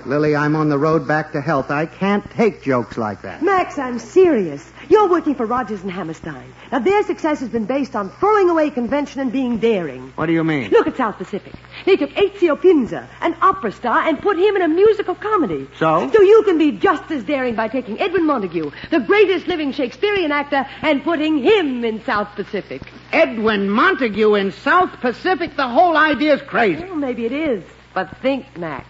Lily, 0.05 0.35
I'm 0.35 0.55
on 0.55 0.69
the 0.69 0.77
road 0.77 1.07
back 1.07 1.33
to 1.33 1.41
health. 1.41 1.69
I 1.69 1.85
can't 1.85 2.27
take 2.31 2.63
jokes 2.63 2.97
like 2.97 3.21
that. 3.21 3.43
Max, 3.43 3.77
I'm 3.77 3.99
serious. 3.99 4.71
You're 4.89 5.07
working 5.07 5.35
for 5.35 5.45
Rodgers 5.45 5.83
and 5.83 5.91
Hammerstein. 5.91 6.51
Now, 6.71 6.79
their 6.79 7.03
success 7.03 7.39
has 7.41 7.49
been 7.49 7.65
based 7.65 7.95
on 7.95 8.09
throwing 8.09 8.49
away 8.49 8.71
convention 8.71 9.21
and 9.21 9.31
being 9.31 9.59
daring. 9.59 10.11
What 10.15 10.25
do 10.25 10.33
you 10.33 10.43
mean? 10.43 10.71
Look 10.71 10.87
at 10.87 10.97
South 10.97 11.17
Pacific. 11.17 11.53
They 11.85 11.95
took 11.95 12.09
Ezio 12.09 12.59
Pinza, 12.59 13.07
an 13.21 13.35
opera 13.39 13.71
star, 13.71 14.07
and 14.07 14.19
put 14.19 14.37
him 14.37 14.55
in 14.55 14.63
a 14.63 14.67
musical 14.67 15.13
comedy. 15.13 15.69
So? 15.77 16.09
So 16.11 16.21
you 16.21 16.41
can 16.43 16.57
be 16.57 16.71
just 16.71 17.11
as 17.11 17.23
daring 17.23 17.53
by 17.53 17.67
taking 17.67 18.01
Edwin 18.01 18.25
Montague, 18.25 18.71
the 18.89 18.99
greatest 18.99 19.47
living 19.47 19.73
Shakespearean 19.73 20.31
actor, 20.31 20.65
and 20.81 21.03
putting 21.03 21.37
him 21.37 21.85
in 21.85 22.03
South 22.03 22.29
Pacific. 22.35 22.81
Edwin 23.13 23.69
Montague 23.69 24.33
in 24.35 24.51
South 24.51 24.91
Pacific? 25.01 25.55
The 25.55 25.67
whole 25.67 25.95
idea's 25.95 26.41
crazy. 26.41 26.83
Well, 26.83 26.95
maybe 26.95 27.25
it 27.25 27.31
is. 27.31 27.63
But 27.93 28.17
think, 28.17 28.57
Max. 28.57 28.87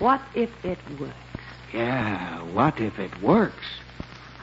What 0.00 0.20
if 0.34 0.50
it 0.64 0.78
works? 0.98 1.14
Yeah, 1.72 2.42
what 2.42 2.80
if 2.80 2.98
it 2.98 3.22
works? 3.22 3.64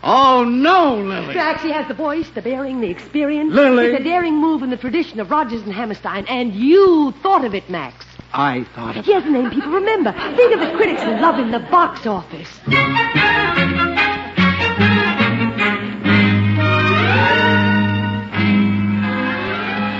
Oh, 0.05 0.43
no, 0.43 0.98
Lily. 0.98 1.33
Max, 1.33 1.63
he 1.63 1.72
has 1.72 1.88
the 1.88 1.93
voice, 1.93 2.29
the 2.31 2.41
bearing, 2.41 2.81
the 2.81 2.89
experience. 2.89 3.53
Lily. 3.53 3.86
It's 3.86 4.01
a 4.01 4.03
daring 4.03 4.36
move 4.36 4.62
in 4.62 4.69
the 4.69 4.75
tradition 4.75 5.22
of 5.22 5.31
Rodgers 5.31 5.62
and 5.62 5.72
Hammerstein, 5.72 6.25
and 6.27 6.53
you 6.53 7.13
thought 7.24 7.45
of 7.45 7.55
it, 7.55 7.69
Max. 7.69 8.05
I 8.33 8.65
thought 8.75 8.98
of 8.98 9.05
He 9.05 9.13
has 9.13 9.24
a 9.24 9.29
name 9.29 9.50
people 9.50 9.72
remember. 9.72 10.12
Think 10.36 10.53
of 10.55 10.60
the 10.60 10.75
critics 10.75 11.01
who 11.01 11.12
love 11.12 11.36
him, 11.36 11.51
the 11.51 11.60
box 11.60 12.05
office. 12.05 12.50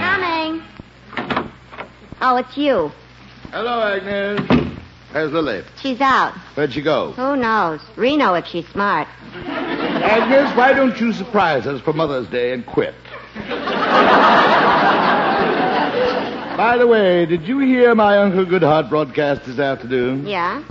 Coming. 0.02 0.62
Oh, 2.22 2.36
it's 2.38 2.58
you. 2.58 2.92
Hello, 3.52 3.82
Agnes. 3.82 4.78
Where's 5.12 5.32
Lily? 5.32 5.64
She's 5.82 6.02
out. 6.02 6.34
Where'd 6.56 6.74
she 6.74 6.82
go? 6.82 7.12
Who 7.14 7.36
knows? 7.38 7.80
Reno, 7.96 8.34
if 8.34 8.48
she's 8.48 8.68
smart. 8.70 9.08
Agnes, 10.04 10.56
why 10.58 10.74
don't 10.74 11.00
you 11.00 11.14
surprise 11.14 11.66
us 11.66 11.80
for 11.82 11.94
Mother's 11.94 12.28
Day 12.28 12.52
and 12.52 12.66
quit? 12.66 12.94
By 16.58 16.76
the 16.78 16.86
way, 16.86 17.26
did 17.26 17.48
you 17.48 17.60
hear 17.60 17.96
my 17.96 18.18
Uncle 18.18 18.46
Goodhart 18.46 18.90
broadcast 18.90 19.46
this 19.46 19.60
afternoon? 19.60 20.28
Yeah? 20.28 20.62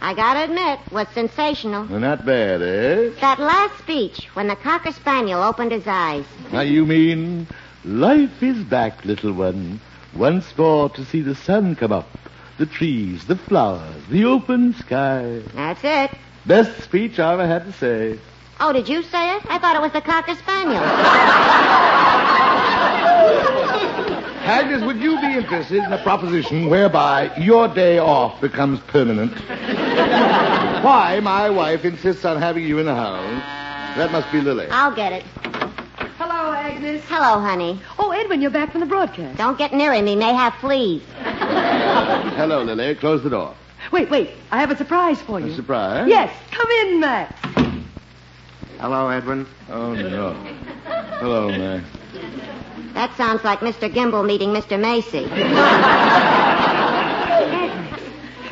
I 0.00 0.14
gotta 0.14 0.44
admit, 0.44 0.80
was 0.90 1.06
sensational. 1.12 1.86
Well, 1.86 2.00
not 2.00 2.24
bad, 2.24 2.62
eh? 2.62 3.10
That 3.20 3.38
last 3.38 3.78
speech, 3.78 4.24
when 4.34 4.48
the 4.48 4.56
Cocker 4.56 4.92
Spaniel 4.92 5.42
opened 5.42 5.72
his 5.72 5.86
eyes. 5.86 6.24
Now, 6.50 6.62
you 6.62 6.86
mean, 6.86 7.46
life 7.84 8.42
is 8.42 8.58
back, 8.64 9.04
little 9.04 9.32
one. 9.32 9.80
Once 10.14 10.56
more 10.56 10.88
to 10.90 11.04
see 11.04 11.20
the 11.20 11.34
sun 11.34 11.76
come 11.76 11.92
up, 11.92 12.08
the 12.56 12.66
trees, 12.66 13.26
the 13.26 13.36
flowers, 13.36 14.02
the 14.08 14.24
open 14.24 14.72
sky. 14.74 15.42
That's 15.54 15.84
it. 15.84 16.18
Best 16.46 16.80
speech 16.82 17.18
I 17.18 17.34
ever 17.34 17.46
had 17.46 17.66
to 17.66 17.72
say. 17.72 18.18
Oh, 18.60 18.72
did 18.72 18.88
you 18.88 19.02
say 19.04 19.36
it? 19.36 19.42
I 19.48 19.58
thought 19.58 19.76
it 19.76 19.82
was 19.82 19.92
the 19.92 20.00
Cocker 20.00 20.34
Spaniel. 20.34 20.82
Agnes, 24.48 24.82
would 24.82 24.96
you 24.96 25.20
be 25.20 25.36
interested 25.36 25.84
in 25.84 25.92
a 25.92 25.98
proposition 26.02 26.68
whereby 26.68 27.30
your 27.36 27.68
day 27.68 27.98
off 27.98 28.40
becomes 28.40 28.80
permanent? 28.80 29.32
Why 30.82 31.20
my 31.22 31.50
wife 31.50 31.84
insists 31.84 32.24
on 32.24 32.40
having 32.40 32.64
you 32.64 32.78
in 32.78 32.86
the 32.86 32.94
house? 32.94 33.42
That 33.96 34.10
must 34.10 34.32
be 34.32 34.40
Lily. 34.40 34.66
I'll 34.70 34.94
get 34.94 35.12
it. 35.12 35.22
Hello, 36.18 36.52
Agnes. 36.52 37.04
Hello, 37.06 37.40
honey. 37.40 37.80
Oh, 37.98 38.10
Edwin, 38.10 38.40
you're 38.40 38.50
back 38.50 38.72
from 38.72 38.80
the 38.80 38.86
broadcast. 38.86 39.38
Don't 39.38 39.58
get 39.58 39.72
near 39.72 39.92
him. 39.92 40.06
He 40.06 40.16
may 40.16 40.32
have 40.32 40.54
fleas. 40.54 41.02
Hello, 42.36 42.62
Lily. 42.62 42.94
Close 42.96 43.22
the 43.22 43.30
door. 43.30 43.54
Wait, 43.92 44.10
wait. 44.10 44.30
I 44.50 44.58
have 44.60 44.70
a 44.72 44.76
surprise 44.76 45.20
for 45.22 45.38
you. 45.38 45.52
A 45.52 45.54
surprise? 45.54 46.08
Yes, 46.08 46.34
come 46.50 46.68
in, 46.82 47.00
Max. 47.00 47.34
Hello, 48.80 49.08
Edwin. 49.08 49.46
Oh, 49.68 49.92
no. 49.92 50.34
Hello, 51.18 51.48
Max. 51.50 51.84
That 52.94 53.16
sounds 53.16 53.42
like 53.44 53.60
Mr. 53.60 53.92
Gimbel 53.92 54.24
meeting 54.24 54.50
Mr. 54.50 54.78
Macy. 54.78 55.26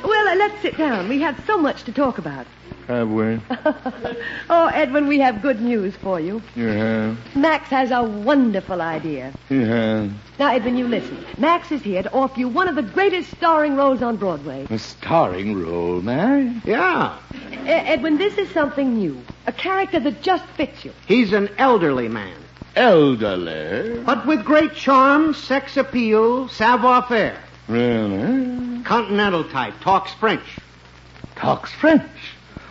Well, 0.07 0.29
uh, 0.29 0.37
let's 0.37 0.63
sit 0.63 0.77
down. 0.77 1.09
We 1.09 1.21
have 1.23 1.43
so 1.47 1.59
much 1.59 1.83
to 1.85 1.93
talk 1.93 2.19
about. 2.19 2.47
Have 2.87 3.11
we? 3.11 3.41
oh, 4.51 4.71
Edwin, 4.73 5.09
we 5.09 5.19
have 5.19 5.43
good 5.43 5.61
news 5.61 5.97
for 5.97 6.21
you. 6.21 6.43
You 6.55 6.69
have. 6.69 7.37
Max 7.37 7.69
has 7.71 7.91
a 7.91 8.05
wonderful 8.05 8.81
idea. 8.81 9.33
You 9.49 9.65
have. 9.65 10.13
Now, 10.39 10.53
Edwin, 10.53 10.77
you 10.77 10.87
listen. 10.87 11.25
Max 11.39 11.73
is 11.73 11.83
here 11.83 12.05
to 12.05 12.13
offer 12.13 12.39
you 12.39 12.49
one 12.49 12.69
of 12.69 12.77
the 12.77 12.83
greatest 12.83 13.31
starring 13.33 13.75
roles 13.75 14.03
on 14.03 14.17
Broadway. 14.17 14.67
A 14.71 14.79
starring 14.79 15.61
role, 15.61 16.01
Mary? 16.01 16.53
Yeah. 16.65 17.19
Edwin, 17.67 18.19
this 18.19 18.39
is 18.39 18.49
something 18.51 18.97
new. 18.99 19.21
A 19.47 19.53
character 19.53 20.01
that 20.01 20.23
just 20.23 20.45
fits 20.57 20.85
you. 20.85 20.93
He's 21.07 21.33
an 21.33 21.49
elderly 21.59 22.09
man. 22.09 22.37
Elderly? 22.75 24.01
But 24.05 24.27
with 24.27 24.45
great 24.45 24.75
charm, 24.75 25.35
sex 25.35 25.77
appeal, 25.77 26.49
savoir-faire. 26.49 27.39
Really? 27.69 28.83
Continental 28.83 29.45
type, 29.45 29.75
talks 29.81 30.13
French. 30.15 30.59
Talks 31.37 31.73
French. 31.73 32.03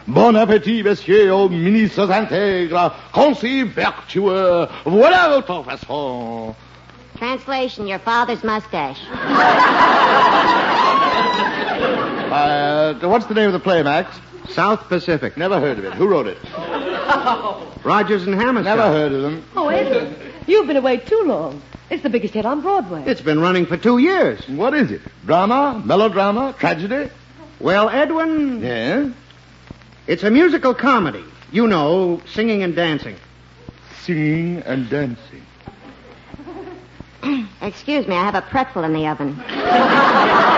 Bon 0.07 0.33
appétit, 0.35 0.83
messieurs, 0.83 1.31
aux 1.31 1.49
ministres 1.49 2.11
intègres, 2.11 2.93
concis 3.11 3.63
vertueux. 3.63 4.67
Voilà 4.85 5.29
votre 5.29 5.63
façon. 5.63 6.55
Translation, 7.17 7.87
your 7.87 7.99
father's 7.99 8.43
mustache. 8.43 8.99
Uh, 12.25 12.93
what's 13.03 13.27
the 13.27 13.33
name 13.33 13.47
of 13.47 13.53
the 13.53 13.59
play, 13.59 13.81
Max? 13.81 14.19
South 14.49 14.87
Pacific. 14.87 15.37
Never 15.37 15.59
heard 15.59 15.79
of 15.79 15.85
it. 15.85 15.93
Who 15.93 16.07
wrote 16.07 16.27
it? 16.27 16.37
Oh. 16.53 17.71
Rodgers 17.83 18.25
and 18.25 18.35
Hammerstein. 18.35 18.77
Never 18.77 18.91
heard 18.91 19.11
of 19.11 19.21
them. 19.21 19.43
Oh, 19.55 19.67
Edwin, 19.69 20.15
you've 20.47 20.67
been 20.67 20.77
away 20.77 20.97
too 20.97 21.21
long. 21.25 21.61
It's 21.89 22.01
the 22.03 22.09
biggest 22.09 22.33
hit 22.33 22.45
on 22.45 22.61
Broadway. 22.61 23.03
It's 23.05 23.21
been 23.21 23.39
running 23.39 23.65
for 23.65 23.77
two 23.77 23.99
years. 23.99 24.47
What 24.49 24.73
is 24.73 24.89
it? 24.91 25.01
Drama? 25.25 25.81
Melodrama? 25.85 26.55
Tragedy? 26.57 27.11
Well, 27.59 27.89
Edwin, 27.89 28.61
Yeah? 28.61 29.09
it's 30.07 30.23
a 30.23 30.31
musical 30.31 30.73
comedy. 30.73 31.23
You 31.51 31.67
know, 31.67 32.21
singing 32.25 32.63
and 32.63 32.75
dancing. 32.75 33.15
Singing 34.01 34.63
and 34.65 34.89
dancing. 34.89 35.43
Excuse 37.61 38.07
me, 38.07 38.15
I 38.15 38.23
have 38.25 38.35
a 38.35 38.41
pretzel 38.41 38.83
in 38.83 38.93
the 38.93 39.07
oven. 39.07 39.35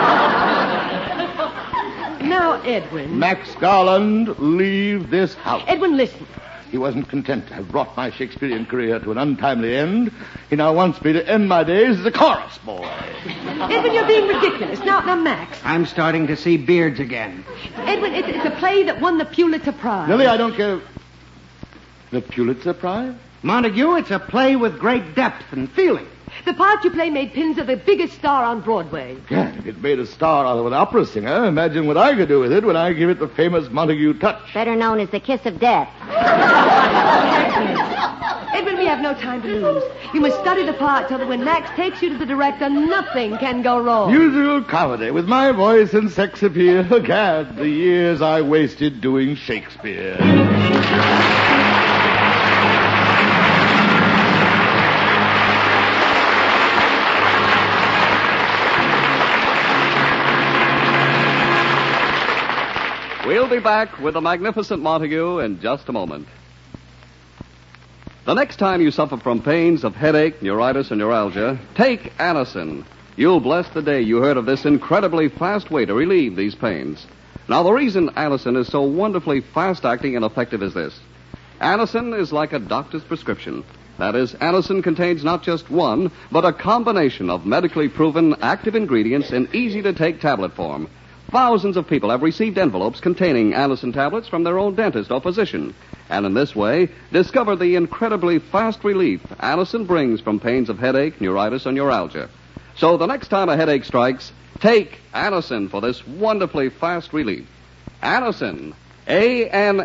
Now, 2.21 2.61
Edwin. 2.61 3.19
Max 3.19 3.53
Garland, 3.55 4.37
leave 4.39 5.09
this 5.09 5.33
house. 5.35 5.63
Edwin, 5.67 5.97
listen. 5.97 6.25
He 6.71 6.77
wasn't 6.77 7.07
content 7.07 7.47
to 7.47 7.53
have 7.53 7.69
brought 7.71 7.95
my 7.95 8.11
Shakespearean 8.11 8.65
career 8.65 8.99
to 8.99 9.11
an 9.11 9.17
untimely 9.17 9.75
end. 9.75 10.11
He 10.49 10.57
now 10.57 10.73
wants 10.73 11.01
me 11.01 11.13
to 11.13 11.25
end 11.25 11.47
my 11.47 11.63
days 11.63 11.97
as 11.99 12.05
a 12.05 12.11
chorus 12.11 12.57
boy. 12.59 12.85
Edwin, 13.25 13.93
you're 13.93 14.07
being 14.07 14.27
ridiculous. 14.27 14.79
Now, 14.79 14.99
now, 15.01 15.15
Max. 15.15 15.57
I'm 15.63 15.85
starting 15.85 16.27
to 16.27 16.35
see 16.35 16.57
beards 16.57 16.99
again. 16.99 17.45
Edwin, 17.77 18.13
it's, 18.13 18.27
it's 18.27 18.45
a 18.45 18.51
play 18.59 18.83
that 18.83 18.99
won 18.99 19.17
the 19.17 19.25
Pulitzer 19.25 19.71
Prize. 19.71 20.09
Lily, 20.09 20.27
I 20.27 20.35
don't 20.35 20.55
care. 20.55 20.81
The 22.11 22.21
Pulitzer 22.21 22.73
Prize? 22.73 23.15
Montague, 23.43 23.95
it's 23.95 24.11
a 24.11 24.19
play 24.19 24.55
with 24.57 24.77
great 24.77 25.15
depth 25.15 25.53
and 25.53 25.71
feeling. 25.71 26.07
The 26.47 26.53
part 26.53 26.81
you 26.85 26.91
play 26.91 27.09
made 27.09 27.33
Pinza 27.33 27.65
the 27.65 27.75
biggest 27.75 28.13
star 28.13 28.45
on 28.45 28.61
Broadway. 28.61 29.17
Yeah, 29.29 29.53
if 29.57 29.65
it 29.65 29.81
made 29.81 29.99
a 29.99 30.05
star 30.05 30.45
out 30.45 30.57
of 30.57 30.65
an 30.65 30.71
opera 30.71 31.05
singer, 31.05 31.43
imagine 31.43 31.87
what 31.87 31.97
I 31.97 32.15
could 32.15 32.29
do 32.29 32.39
with 32.39 32.53
it 32.53 32.63
when 32.63 32.77
I 32.77 32.93
give 32.93 33.09
it 33.09 33.19
the 33.19 33.27
famous 33.27 33.69
Montague 33.69 34.13
touch. 34.19 34.53
Better 34.53 34.73
known 34.73 35.01
as 35.01 35.09
the 35.09 35.19
kiss 35.19 35.45
of 35.45 35.59
death. 35.59 35.89
Edwin, 38.53 38.77
we 38.77 38.85
have 38.85 39.01
no 39.01 39.13
time 39.15 39.41
to 39.41 39.49
lose. 39.49 39.83
You 40.13 40.21
must 40.21 40.39
study 40.39 40.65
the 40.65 40.71
part 40.71 41.09
so 41.09 41.17
that 41.17 41.27
when 41.27 41.43
Max 41.43 41.69
takes 41.75 42.01
you 42.01 42.11
to 42.11 42.17
the 42.17 42.25
director, 42.25 42.69
nothing 42.69 43.37
can 43.39 43.61
go 43.61 43.83
wrong. 43.83 44.09
Musical 44.09 44.63
comedy 44.63 45.11
with 45.11 45.27
my 45.27 45.51
voice 45.51 45.93
and 45.93 46.09
sex 46.09 46.41
appeal. 46.43 47.01
Gad, 47.01 47.57
the 47.57 47.67
years 47.67 48.21
I 48.21 48.39
wasted 48.39 49.01
doing 49.01 49.35
Shakespeare. 49.35 50.15
We'll 63.27 63.49
be 63.49 63.59
back 63.59 63.99
with 63.99 64.13
the 64.13 64.21
magnificent 64.21 64.81
Montague 64.81 65.39
in 65.39 65.59
just 65.59 65.89
a 65.89 65.91
moment. 65.91 66.29
The 68.23 68.35
next 68.35 68.55
time 68.55 68.79
you 68.79 68.89
suffer 68.89 69.17
from 69.17 69.41
pains 69.41 69.83
of 69.83 69.95
headache, 69.95 70.41
neuritis, 70.41 70.93
or 70.93 70.95
neuralgia, 70.95 71.59
take 71.75 72.15
Anacin. 72.19 72.85
You'll 73.17 73.41
bless 73.41 73.67
the 73.67 73.81
day 73.81 73.99
you 73.99 74.19
heard 74.19 74.37
of 74.37 74.45
this 74.45 74.63
incredibly 74.63 75.27
fast 75.27 75.69
way 75.69 75.83
to 75.83 75.93
relieve 75.93 76.37
these 76.37 76.55
pains. 76.55 77.05
Now, 77.49 77.63
the 77.63 77.73
reason 77.73 78.11
Anacin 78.11 78.55
is 78.55 78.69
so 78.69 78.83
wonderfully 78.83 79.41
fast 79.41 79.83
acting 79.83 80.15
and 80.15 80.23
effective 80.23 80.63
is 80.63 80.73
this. 80.73 80.97
Anacin 81.59 82.17
is 82.17 82.31
like 82.31 82.53
a 82.53 82.59
doctor's 82.59 83.03
prescription. 83.03 83.65
That 83.97 84.15
is, 84.15 84.35
Anacin 84.35 84.81
contains 84.81 85.25
not 85.25 85.43
just 85.43 85.69
one, 85.69 86.13
but 86.31 86.45
a 86.45 86.53
combination 86.53 87.29
of 87.29 87.45
medically 87.45 87.89
proven 87.89 88.35
active 88.41 88.75
ingredients 88.75 89.31
in 89.31 89.53
easy 89.53 89.81
to 89.81 89.91
take 89.91 90.21
tablet 90.21 90.53
form. 90.53 90.87
Thousands 91.31 91.75
of 91.75 91.87
people 91.87 92.09
have 92.09 92.21
received 92.21 92.57
envelopes 92.57 93.01
containing 93.01 93.51
Anacin 93.51 93.93
tablets 93.93 94.29
from 94.29 94.43
their 94.43 94.57
own 94.57 94.75
dentist 94.75 95.11
or 95.11 95.19
physician, 95.19 95.75
and 96.09 96.25
in 96.25 96.33
this 96.33 96.55
way 96.55 96.87
discover 97.11 97.57
the 97.57 97.75
incredibly 97.75 98.39
fast 98.39 98.85
relief 98.85 99.21
Anacin 99.39 99.85
brings 99.85 100.21
from 100.21 100.39
pains 100.39 100.69
of 100.69 100.79
headache, 100.79 101.19
neuritis, 101.19 101.65
and 101.65 101.75
neuralgia. 101.75 102.29
So 102.77 102.95
the 102.95 103.07
next 103.07 103.27
time 103.27 103.49
a 103.49 103.57
headache 103.57 103.83
strikes, 103.83 104.31
take 104.61 105.01
Anacin 105.13 105.69
for 105.69 105.81
this 105.81 106.07
wonderfully 106.07 106.69
fast 106.69 107.11
relief. 107.11 107.45
Anacin, 108.01 108.73
A-N-A-C-I-N. 109.07 109.83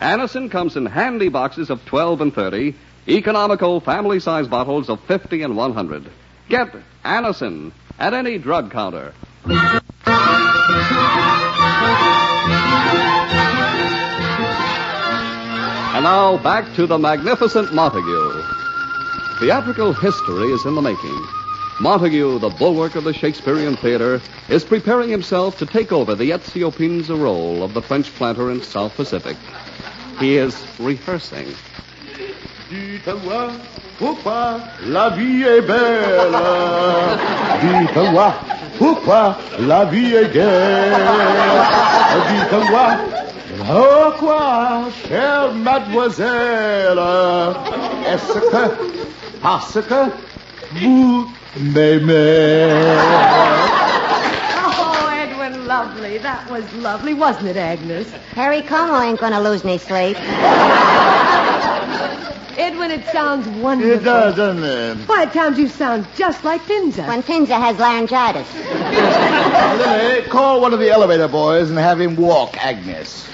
Anacin 0.00 0.50
comes 0.50 0.76
in 0.76 0.86
handy 0.86 1.28
boxes 1.28 1.68
of 1.68 1.84
12 1.84 2.20
and 2.22 2.34
30, 2.34 2.74
economical 3.08 3.80
family-size 3.80 4.48
bottles 4.48 4.88
of 4.88 5.00
50 5.04 5.42
and 5.42 5.56
100. 5.56 6.10
Get 6.48 6.74
Anacin 7.04 7.72
at 7.98 8.14
any 8.14 8.38
drug 8.38 8.70
counter. 8.70 9.12
And 15.94 16.04
now 16.04 16.38
back 16.38 16.74
to 16.74 16.86
the 16.86 16.98
magnificent 16.98 17.72
Montague. 17.72 18.42
Theatrical 19.38 19.92
history 19.92 20.48
is 20.48 20.66
in 20.66 20.74
the 20.74 20.82
making. 20.82 21.26
Montague, 21.80 22.38
the 22.40 22.48
bulwark 22.48 22.96
of 22.96 23.04
the 23.04 23.12
Shakespearean 23.12 23.76
theater, 23.76 24.20
is 24.48 24.64
preparing 24.64 25.10
himself 25.10 25.58
to 25.58 25.66
take 25.66 25.92
over 25.92 26.14
the 26.14 26.30
Ezio 26.30 26.74
Pinza 26.74 27.14
role 27.14 27.62
of 27.62 27.74
the 27.74 27.82
French 27.82 28.12
planter 28.14 28.50
in 28.50 28.62
South 28.62 28.96
Pacific. 28.96 29.36
He 30.18 30.38
is 30.38 30.60
rehearsing. 30.80 31.54
Dites-moi 32.68 33.52
pourquoi 33.98 34.60
la 34.86 35.10
vie 35.10 35.44
est 35.44 35.66
belle. 35.66 36.32
Dites-moi 37.60 38.55
pourquoi 38.78 39.36
la 39.58 39.84
vie 39.84 40.14
est 40.14 40.32
gaie. 40.32 40.90
Dites-moi 42.28 42.96
pourquoi, 43.64 44.82
oh, 44.86 44.90
chère 45.08 45.52
mademoiselle, 45.54 47.00
est-ce 48.06 48.34
que 48.34 48.74
parce 49.42 49.80
que 49.80 50.10
vous 50.74 51.26
m'aimez. 51.58 52.68
Oh, 54.78 55.08
Edwin, 55.10 55.66
lovely. 55.66 56.18
That 56.18 56.48
was 56.50 56.70
lovely, 56.74 57.14
wasn't 57.14 57.48
it, 57.48 57.56
Agnes? 57.56 58.06
Perry 58.34 58.60
Como 58.62 59.00
ain't 59.00 59.18
gonna 59.18 59.40
lose 59.40 59.64
any 59.64 59.78
sleep. 59.78 60.16
Edwin, 62.58 62.90
it 62.90 63.04
sounds 63.06 63.46
wonderful. 63.48 63.92
It 63.92 64.04
does, 64.04 64.34
doesn't 64.34 64.64
it? 64.64 65.08
Why, 65.08 65.24
at 65.24 65.32
times 65.32 65.58
you 65.58 65.68
sound 65.68 66.06
just 66.16 66.42
like 66.42 66.64
Pinza. 66.66 67.04
When 67.04 67.22
Pinza 67.22 67.54
has 67.54 67.78
laryngitis. 67.78 68.52
Lily, 68.54 68.64
eh, 70.22 70.28
call 70.28 70.60
one 70.60 70.72
of 70.72 70.80
the 70.80 70.90
elevator 70.90 71.28
boys 71.28 71.68
and 71.68 71.78
have 71.78 72.00
him 72.00 72.16
walk 72.16 72.56
Agnes. 72.56 73.28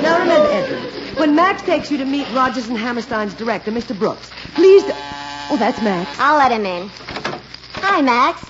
Now 0.00 0.18
remember, 0.18 0.48
Edwin, 0.50 1.16
when 1.16 1.34
Max 1.34 1.62
takes 1.62 1.90
you 1.90 1.98
to 1.98 2.04
meet 2.06 2.26
Rodgers 2.32 2.68
and 2.68 2.78
Hammerstein's 2.78 3.34
director, 3.34 3.70
Mr. 3.70 3.96
Brooks, 3.98 4.30
please. 4.54 4.82
Do... 4.82 4.92
Oh, 5.52 5.56
that's 5.58 5.80
Max. 5.82 6.18
I'll 6.18 6.38
let 6.38 6.52
him 6.52 6.64
in. 6.64 6.88
Hi, 7.74 8.00
Max. 8.00 8.49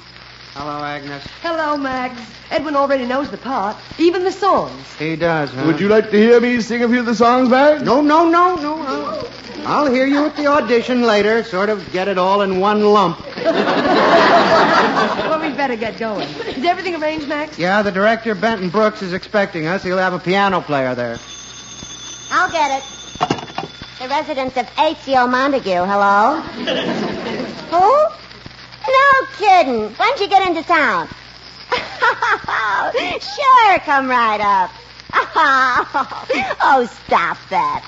Hello, 0.61 0.85
Agnes. 0.85 1.25
Hello, 1.41 1.79
Max. 1.79 2.21
Edwin 2.51 2.77
already 2.77 3.07
knows 3.07 3.31
the 3.31 3.39
part, 3.39 3.79
even 3.99 4.25
the 4.25 4.31
songs. 4.31 4.95
He 4.99 5.17
does, 5.17 5.49
huh? 5.49 5.65
Would 5.65 5.81
you 5.81 5.89
like 5.89 6.11
to 6.11 6.19
hear 6.19 6.39
me 6.39 6.61
sing 6.61 6.83
a 6.83 6.89
few 6.89 7.01
of 7.01 7.07
the 7.07 7.15
songs, 7.15 7.49
Max? 7.49 7.83
No, 7.83 8.03
no, 8.03 8.29
no, 8.29 8.57
no. 8.57 8.79
I'll, 8.83 9.27
I'll 9.67 9.91
hear 9.91 10.05
you 10.05 10.27
at 10.27 10.37
the 10.37 10.49
audition 10.49 11.01
later. 11.01 11.45
Sort 11.45 11.71
of 11.71 11.91
get 11.93 12.09
it 12.09 12.19
all 12.19 12.43
in 12.43 12.61
one 12.61 12.85
lump. 12.85 13.25
well, 13.37 13.55
we'd 15.41 15.57
better 15.57 15.77
get 15.77 15.97
going. 15.97 16.29
Is 16.29 16.63
everything 16.63 16.95
arranged, 16.95 17.27
Max? 17.27 17.59
Yeah, 17.59 17.81
the 17.81 17.91
director, 17.91 18.35
Benton 18.35 18.69
Brooks, 18.69 19.01
is 19.01 19.15
expecting 19.15 19.67
us. 19.67 19.83
He'll 19.83 19.97
have 19.97 20.13
a 20.13 20.19
piano 20.19 20.61
player 20.61 20.95
there. 20.95 21.19
I'll 22.31 22.53
get 22.53 22.83
it. 22.83 22.85
The 23.99 24.09
residence 24.09 24.59
of 24.59 24.67
Ezio 24.77 25.27
Montague. 25.27 25.87
Hello? 25.87 26.43
Who? 27.71 28.20
No 28.89 29.27
kidding. 29.37 29.89
When 29.95 30.11
would 30.11 30.21
you 30.21 30.29
get 30.29 30.47
into 30.49 30.63
town? 30.63 31.09
sure, 33.21 33.79
come 33.81 34.09
right 34.09 34.41
up. 34.41 34.71
oh, 36.63 36.89
stop 37.07 37.39
that. 37.51 37.85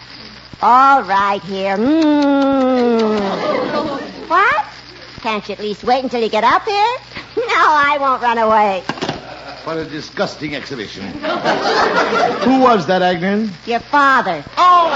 All 0.61 1.03
right, 1.03 1.43
here. 1.43 1.77
Mm. 1.77 3.19
What? 4.29 4.67
Can't 5.21 5.49
you 5.49 5.55
at 5.55 5.61
least 5.61 5.85
wait 5.85 6.03
until 6.05 6.21
you 6.23 6.29
get 6.29 6.45
up 6.45 6.65
here? 6.65 6.97
No, 7.35 7.45
I 7.49 7.97
won't 7.99 8.21
run 8.21 8.37
away. 8.37 8.83
What 9.65 9.79
a 9.79 9.87
disgusting 9.87 10.55
exhibition. 10.55 11.05
Who 11.05 12.61
was 12.61 12.87
that, 12.89 13.01
Agnes? 13.01 13.51
Your 13.67 13.81
father. 13.81 14.45
Oh, 14.59 14.91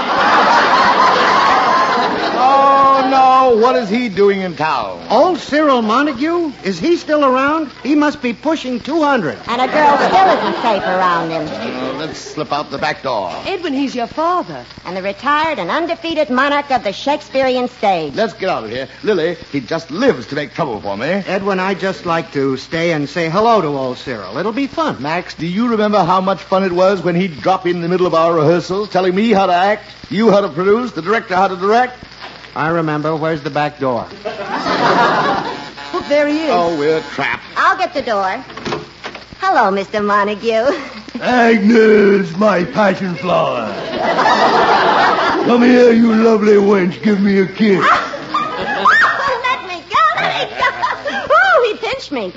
no. 3.09 3.57
What 3.57 3.75
is 3.75 3.89
he 3.89 4.09
doing 4.09 4.41
in 4.41 4.55
town? 4.55 5.05
Old 5.09 5.39
Cyril 5.39 5.81
Montague? 5.81 6.51
Is 6.63 6.79
he 6.79 6.97
still 6.97 7.23
around? 7.23 7.71
He 7.83 7.95
must 7.95 8.21
be 8.21 8.33
pushing 8.33 8.79
200. 8.79 9.37
And 9.47 9.61
a 9.61 9.67
girl 9.67 9.97
still 9.97 10.29
isn't 10.37 10.61
safe 10.61 10.83
around 10.83 11.29
him. 11.31 11.47
Uh, 11.47 11.93
let's 11.97 12.19
slip 12.19 12.51
out 12.51 12.69
the 12.71 12.77
back 12.77 13.03
door. 13.03 13.31
Edwin, 13.45 13.73
he's 13.73 13.95
your 13.95 14.07
father. 14.07 14.65
And 14.85 14.97
the 14.97 15.01
retired 15.01 15.59
and 15.59 15.69
undefeated 15.69 16.29
monarch 16.29 16.71
of 16.71 16.83
the 16.83 16.91
Shakespearean 16.93 17.69
stage. 17.69 18.15
Let's 18.15 18.33
get 18.33 18.49
out 18.49 18.65
of 18.65 18.69
here. 18.69 18.87
Lily, 19.03 19.35
he 19.51 19.61
just 19.61 19.91
lives 19.91 20.27
to 20.27 20.35
make 20.35 20.53
trouble 20.53 20.81
for 20.81 20.97
me. 20.97 21.07
Edwin, 21.07 21.59
I'd 21.59 21.79
just 21.79 22.05
like 22.05 22.33
to 22.33 22.57
stay 22.57 22.91
and 22.91 23.07
say 23.07 23.29
hello 23.29 23.61
to 23.61 23.67
old 23.67 23.97
Cyril. 23.97 24.37
It'll 24.37 24.51
be 24.51 24.67
fun. 24.67 25.01
Max, 25.01 25.33
do 25.35 25.47
you 25.47 25.69
remember 25.69 26.03
how 26.03 26.21
much 26.21 26.41
fun 26.41 26.63
it 26.63 26.71
was 26.71 27.01
when 27.01 27.15
he'd 27.15 27.39
drop 27.41 27.65
in 27.65 27.81
the 27.81 27.87
middle 27.87 28.07
of 28.07 28.13
our 28.13 28.33
rehearsals, 28.33 28.89
telling 28.89 29.15
me 29.15 29.31
how 29.31 29.45
to 29.45 29.53
act, 29.53 29.83
you 30.09 30.31
how 30.31 30.41
to 30.41 30.49
produce, 30.49 30.91
the 30.91 31.01
director 31.01 31.35
how 31.35 31.47
to 31.47 31.55
direct? 31.55 31.86
I 32.57 32.69
remember. 32.69 33.15
Where's 33.15 33.43
the 33.43 33.51
back 33.51 33.79
door? 33.79 34.01
Look, 34.01 34.19
oh, 34.25 36.05
there 36.09 36.27
he 36.27 36.45
is. 36.45 36.49
Oh, 36.51 36.75
we're 36.75 37.01
trapped. 37.01 37.43
I'll 37.55 37.77
get 37.77 37.93
the 37.93 38.01
door. 38.01 38.43
Hello, 39.39 39.69
Mr. 39.71 40.03
Montague. 40.03 40.73
Agnes, 41.21 42.35
my 42.37 42.63
passion 42.63 43.13
flower. 43.17 43.71
Come 45.45 45.61
here, 45.61 45.93
you 45.93 46.15
lovely 46.15 46.53
wench. 46.53 46.99
Give 47.03 47.21
me 47.21 47.41
a 47.41 47.45
kiss. 47.45 47.79
let 47.85 47.91
me 48.49 48.81
go, 48.81 49.05
let 49.45 49.61
me 49.69 49.77
go. 49.87 50.01
Oh, 51.29 51.63
he 51.71 51.77
pinched 51.77 52.11
me. 52.11 52.31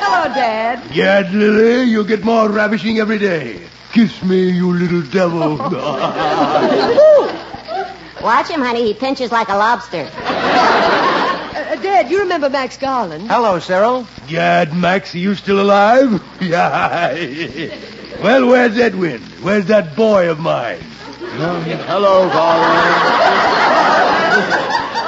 Hello, 0.00 0.34
Dad. 0.34 0.90
Gad, 0.94 1.34
Lily, 1.34 1.82
you 1.82 2.02
get 2.02 2.24
more 2.24 2.48
ravishing 2.48 2.98
every 2.98 3.18
day. 3.18 3.60
Kiss 3.94 4.24
me, 4.24 4.50
you 4.50 4.72
little 4.72 5.02
devil. 5.02 5.56
Watch 8.20 8.48
him, 8.48 8.60
honey. 8.60 8.84
He 8.86 8.92
pinches 8.92 9.30
like 9.30 9.48
a 9.48 9.54
lobster. 9.54 10.10
Uh, 10.16 11.76
Dad, 11.76 12.10
you 12.10 12.18
remember 12.18 12.50
Max 12.50 12.76
Garland? 12.76 13.30
Hello, 13.30 13.60
Cyril. 13.60 14.04
Gad, 14.26 14.76
Max, 14.76 15.14
are 15.14 15.18
you 15.18 15.36
still 15.36 15.60
alive? 15.60 16.20
Yeah. 16.40 17.14
well, 18.20 18.48
where's 18.48 18.76
Edwin? 18.76 19.20
Where's 19.42 19.66
that 19.66 19.94
boy 19.94 20.28
of 20.28 20.40
mine? 20.40 20.80
Hello, 21.36 22.28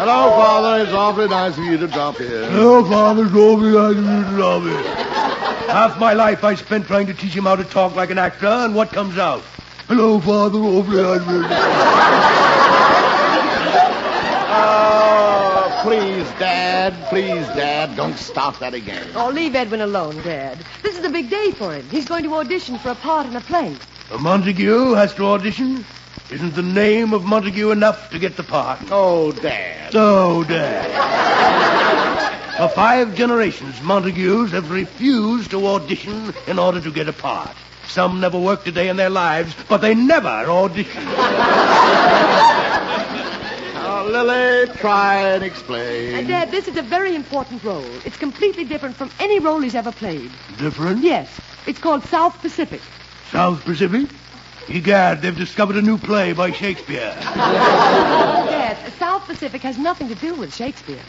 Hello, 0.00 0.30
Father. 0.30 0.82
It's 0.82 0.92
awfully 0.94 1.28
nice 1.28 1.58
of 1.58 1.64
you 1.64 1.76
to 1.76 1.86
drop 1.86 2.16
here. 2.16 2.48
Hello, 2.50 2.82
Father. 2.88 3.26
It's 3.26 3.34
awfully 3.34 3.72
nice 3.72 3.98
of 3.98 4.02
you 4.02 4.24
to 4.24 4.30
drop 4.30 4.62
here. 4.62 4.82
Half 5.70 5.98
my 5.98 6.14
life 6.14 6.42
I 6.42 6.54
spent 6.54 6.86
trying 6.86 7.06
to 7.08 7.12
teach 7.12 7.34
him 7.34 7.44
how 7.44 7.54
to 7.54 7.64
talk 7.64 7.94
like 7.94 8.08
an 8.08 8.16
actor, 8.16 8.46
and 8.46 8.74
what 8.74 8.88
comes 8.88 9.18
out? 9.18 9.42
Hello, 9.88 10.18
Father. 10.18 10.58
Awfully 10.58 11.02
nice 11.02 11.20
of 11.20 11.28
you. 11.28 11.44
Oh, 14.52 15.80
please, 15.82 16.26
Dad. 16.38 16.94
Please, 17.10 17.46
Dad. 17.48 17.94
Don't 17.94 18.16
stop 18.16 18.58
that 18.60 18.72
again. 18.72 19.06
Oh, 19.14 19.28
leave 19.28 19.54
Edwin 19.54 19.82
alone, 19.82 20.16
Dad. 20.22 20.64
This 20.82 20.96
is 20.98 21.04
a 21.04 21.10
big 21.10 21.28
day 21.28 21.50
for 21.50 21.74
him. 21.74 21.86
He's 21.90 22.06
going 22.06 22.24
to 22.24 22.34
audition 22.36 22.78
for 22.78 22.88
a 22.88 22.94
part 22.94 23.26
in 23.26 23.36
a 23.36 23.42
play. 23.42 23.76
Montague 24.18 24.94
has 24.94 25.12
to 25.16 25.26
audition? 25.26 25.84
Isn't 26.30 26.54
the 26.54 26.62
name 26.62 27.12
of 27.12 27.24
Montague 27.24 27.70
enough 27.70 28.10
to 28.10 28.18
get 28.18 28.36
the 28.36 28.42
part? 28.44 28.78
Oh, 28.90 29.32
Dad. 29.32 29.92
Oh, 29.94 30.44
Dad. 30.44 30.86
For 32.56 32.68
five 32.68 33.14
generations, 33.14 33.80
Montagues 33.82 34.52
have 34.52 34.70
refused 34.70 35.50
to 35.52 35.66
audition 35.66 36.32
in 36.46 36.58
order 36.58 36.80
to 36.80 36.90
get 36.92 37.08
a 37.08 37.12
part. 37.12 37.56
Some 37.88 38.20
never 38.20 38.38
worked 38.38 38.68
a 38.68 38.72
day 38.72 38.88
in 38.88 38.96
their 38.96 39.10
lives, 39.10 39.54
but 39.68 39.78
they 39.78 39.94
never 39.94 40.28
auditioned. 40.28 41.04
Now, 43.74 44.04
Lily, 44.04 44.68
try 44.76 45.16
and 45.34 45.42
explain. 45.42 46.14
Uh, 46.14 46.28
Dad, 46.28 46.50
this 46.50 46.68
is 46.68 46.76
a 46.76 46.82
very 46.82 47.14
important 47.16 47.64
role. 47.64 47.84
It's 48.04 48.16
completely 48.16 48.64
different 48.64 48.94
from 48.94 49.10
any 49.18 49.40
role 49.40 49.60
he's 49.60 49.74
ever 49.74 49.90
played. 49.90 50.30
Different? 50.58 51.02
Yes. 51.02 51.28
It's 51.66 51.78
called 51.78 52.04
South 52.04 52.40
Pacific. 52.40 52.80
South 53.32 53.64
Pacific? 53.64 54.08
Egad, 54.68 55.22
they've 55.22 55.36
discovered 55.36 55.76
a 55.76 55.82
new 55.82 55.98
play 55.98 56.32
by 56.32 56.52
Shakespeare. 56.52 57.16
Dad, 57.20 58.76
South 58.98 59.24
Pacific 59.26 59.62
has 59.62 59.78
nothing 59.78 60.08
to 60.08 60.14
do 60.14 60.34
with 60.34 60.54
Shakespeare. 60.54 61.02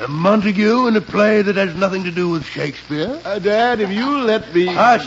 A 0.00 0.08
Montague 0.08 0.86
in 0.86 0.96
a 0.96 1.00
play 1.00 1.42
that 1.42 1.56
has 1.56 1.74
nothing 1.74 2.04
to 2.04 2.10
do 2.10 2.30
with 2.30 2.44
Shakespeare? 2.44 3.20
Uh, 3.24 3.38
Dad, 3.38 3.80
if 3.80 3.90
you 3.90 4.18
let 4.22 4.54
me. 4.54 4.66
Hush! 4.66 5.06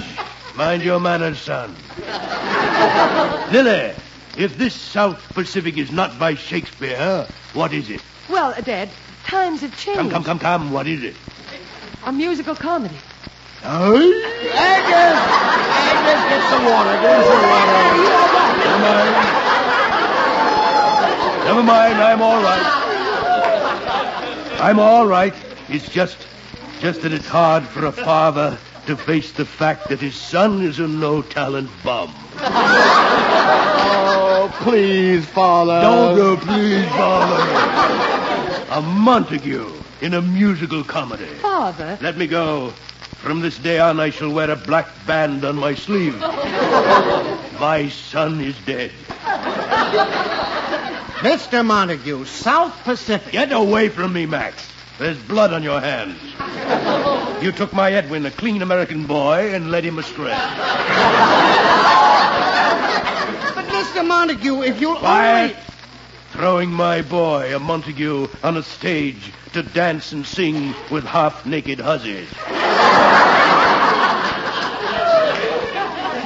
Mind 0.56 0.84
your 0.84 1.00
manners, 1.00 1.40
son. 1.40 1.76
Lily, 3.52 3.94
if 4.38 4.58
this 4.58 4.74
South 4.74 5.22
Pacific 5.34 5.78
is 5.78 5.92
not 5.92 6.18
by 6.20 6.36
Shakespeare, 6.36 7.28
what 7.54 7.74
is 7.74 7.90
it? 7.90 8.02
Well, 8.30 8.52
uh, 8.52 8.62
Dad, 8.62 8.90
times 9.26 9.62
have 9.62 9.78
changed. 9.78 10.00
Come, 10.00 10.10
come, 10.10 10.24
come, 10.24 10.40
come. 10.40 10.72
What 10.72 10.88
is 10.88 11.04
it? 11.04 11.16
A 12.06 12.12
musical 12.12 12.56
comedy. 12.56 12.96
Oh? 13.68 13.98
Agnes! 14.54 15.18
Agnes, 15.90 16.22
get 16.30 16.42
some 16.50 16.66
water. 16.66 16.94
Get 17.02 17.26
some 17.26 17.44
water. 17.50 17.82
Never 18.66 18.80
mind. 18.84 19.14
Never 21.46 21.64
mind. 21.64 21.98
I'm 22.02 22.22
all 22.22 22.42
right. 22.44 22.66
I'm 24.62 24.80
all 24.80 25.08
right. 25.08 25.34
It's 25.68 25.90
just, 25.90 26.28
just 26.80 27.02
that 27.02 27.12
it's 27.12 27.28
hard 27.28 27.64
for 27.64 27.86
a 27.86 27.92
father 27.92 28.58
to 28.86 28.96
face 28.96 29.32
the 29.32 29.46
fact 29.46 29.90
that 29.90 30.00
his 30.00 30.16
son 30.16 30.62
is 30.62 30.80
a 30.80 30.88
no-talent 30.88 31.70
bum. 31.84 32.14
Oh, 34.38 34.50
please, 34.62 35.26
Father. 35.26 35.82
Don't 35.82 36.16
go, 36.16 36.38
please, 36.38 36.86
father. 36.90 37.44
A 38.70 38.82
Montague 38.82 39.72
in 40.02 40.14
a 40.14 40.22
musical 40.22 40.84
comedy. 40.84 41.26
Father? 41.42 41.98
Let 42.02 42.18
me 42.18 42.28
go. 42.28 42.74
From 43.20 43.42
this 43.42 43.58
day 43.58 43.80
on, 43.80 44.00
I 44.00 44.10
shall 44.12 44.32
wear 44.32 44.52
a 44.52 44.56
black 44.56 44.88
band 45.08 45.44
on 45.44 45.56
my 45.56 45.74
sleeve. 45.76 46.20
My 47.60 47.88
son 47.90 48.42
is 48.42 48.56
dead. 48.66 48.92
Mr. 51.22 51.66
Montague, 51.66 52.26
South 52.26 52.78
Pacific. 52.84 53.32
Get 53.32 53.52
away 53.52 53.90
from 53.90 54.12
me, 54.14 54.26
Max. 54.26 54.70
There's 55.00 55.18
blood 55.24 55.54
on 55.54 55.64
your 55.64 55.80
hands. 55.80 56.20
You 57.44 57.52
took 57.52 57.74
my 57.74 57.92
Edwin, 57.92 58.26
a 58.26 58.32
clean 58.32 58.62
American 58.62 59.06
boy, 59.06 59.54
and 59.54 59.72
led 59.72 59.84
him 59.84 60.00
astray. 60.00 60.32
But, 63.56 63.66
Mr. 63.68 64.06
Montague, 64.06 64.62
if 64.64 64.80
you'll 64.80 64.98
Quiet. 64.98 65.52
only... 65.52 65.64
Throwing 66.36 66.70
my 66.70 67.02
boy, 67.02 67.56
a 67.56 67.60
Montague, 67.60 68.28
on 68.44 68.58
a 68.58 68.64
stage 68.64 69.32
to 69.54 69.64
dance 69.64 70.12
and 70.12 70.26
sing 70.26 70.76
with 70.92 71.06
half-naked 71.06 71.80
hussies. 71.80 72.28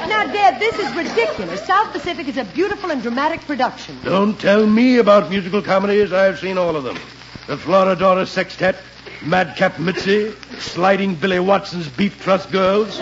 Now, 0.08 0.26
Dad, 0.32 0.58
this 0.58 0.76
is 0.80 0.92
ridiculous. 0.96 1.64
South 1.64 1.92
Pacific 1.92 2.26
is 2.26 2.36
a 2.38 2.44
beautiful 2.44 2.90
and 2.90 3.00
dramatic 3.00 3.42
production. 3.42 3.96
Don't 4.02 4.36
tell 4.40 4.66
me 4.66 4.98
about 4.98 5.30
musical 5.30 5.62
comedies. 5.62 6.12
I've 6.12 6.40
seen 6.40 6.58
all 6.58 6.74
of 6.74 6.82
them. 6.82 6.98
The 7.46 7.56
Florodora 7.56 8.26
Sextet, 8.26 8.78
Madcap 9.22 9.78
Mitzi, 9.78 10.34
Sliding 10.58 11.14
Billy 11.14 11.38
Watson's 11.38 11.86
Beef 11.88 12.20
Trust 12.20 12.50
Girls, 12.50 12.98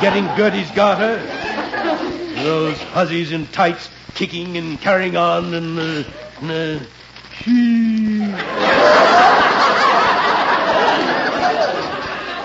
Getting 0.00 0.26
Gertie's 0.36 0.70
Garter, 0.70 1.16
those 2.36 2.78
hussies 2.78 3.32
in 3.32 3.48
tights 3.48 3.88
kicking 4.14 4.56
and 4.56 4.80
carrying 4.80 5.16
on 5.16 5.54
and, 5.54 5.78
uh, 5.78 6.04
and, 6.40 6.50
uh. 6.50 6.84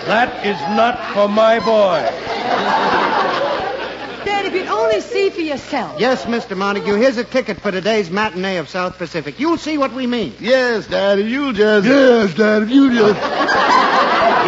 That 0.08 0.46
is 0.46 0.58
not 0.74 1.12
for 1.12 1.28
my 1.28 1.58
boy. 1.58 2.00
Dad, 4.24 4.46
if 4.46 4.54
you'd 4.54 4.66
only 4.68 5.02
see 5.02 5.28
for 5.28 5.42
yourself. 5.42 6.00
Yes, 6.00 6.24
Mr. 6.24 6.56
Montague, 6.56 6.94
here's 6.94 7.18
a 7.18 7.24
ticket 7.24 7.60
for 7.60 7.70
today's 7.70 8.10
matinee 8.10 8.56
of 8.56 8.70
South 8.70 8.96
Pacific. 8.96 9.38
You'll 9.38 9.58
see 9.58 9.76
what 9.76 9.92
we 9.92 10.06
mean. 10.06 10.34
Yes, 10.40 10.86
Dad, 10.86 11.18
if 11.18 11.28
you 11.28 11.52
just. 11.52 11.86
Yes, 11.86 12.32
Dad, 12.32 12.62
if 12.62 12.70
you 12.70 12.90
just. 12.94 13.87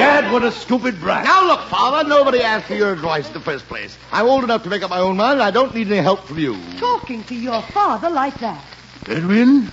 Dad, 0.01 0.33
what 0.33 0.43
a 0.43 0.51
stupid 0.51 0.99
brat. 0.99 1.25
Now, 1.25 1.47
look, 1.47 1.61
Father, 1.69 2.09
nobody 2.09 2.41
asked 2.41 2.67
for 2.67 2.75
your 2.75 2.91
advice 2.91 3.27
in 3.27 3.35
the 3.35 3.41
first 3.41 3.67
place. 3.67 3.99
I'm 4.11 4.27
old 4.27 4.45
enough 4.45 4.63
to 4.63 4.71
make 4.71 4.83
up 4.83 4.89
my 4.89 4.99
own 4.99 5.19
mind, 5.19 5.35
and 5.35 5.43
I 5.43 5.51
don't 5.51 5.75
need 5.75 5.89
any 5.89 5.99
help 5.99 6.25
from 6.25 6.39
you. 6.39 6.57
Talking 6.79 7.23
to 7.25 7.35
your 7.35 7.61
father 7.61 8.09
like 8.09 8.39
that. 8.41 8.65
Edwin, 9.07 9.71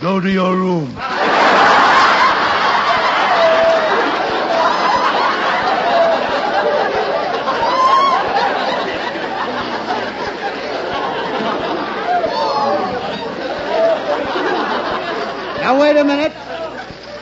go 0.00 0.18
to 0.18 0.30
your 0.30 0.56
room. 0.56 0.94
Now, 15.60 15.78
wait 15.80 15.96
a 15.96 16.04
minute. 16.04 16.32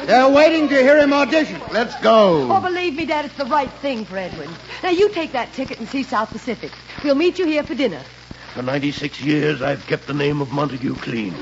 They're 0.08 0.30
waiting 0.30 0.70
to 0.70 0.74
hear 0.74 0.96
him 0.96 1.12
audition. 1.12 1.60
Let's 1.70 1.94
go. 1.96 2.50
Oh, 2.50 2.60
believe 2.62 2.94
me, 2.94 3.04
Dad, 3.04 3.26
it's 3.26 3.34
the 3.34 3.44
right 3.44 3.70
thing 3.82 4.06
for 4.06 4.16
Edwin. 4.16 4.48
Now, 4.82 4.88
you 4.88 5.10
take 5.10 5.32
that 5.32 5.52
ticket 5.52 5.80
and 5.80 5.86
see 5.86 6.02
South 6.02 6.30
Pacific. 6.30 6.72
We'll 7.04 7.14
meet 7.14 7.38
you 7.38 7.44
here 7.44 7.62
for 7.62 7.74
dinner. 7.74 8.00
For 8.54 8.62
96 8.62 9.20
years, 9.20 9.60
I've 9.60 9.86
kept 9.86 10.06
the 10.06 10.14
name 10.14 10.40
of 10.40 10.50
Montague 10.50 10.94
clean. 10.94 11.34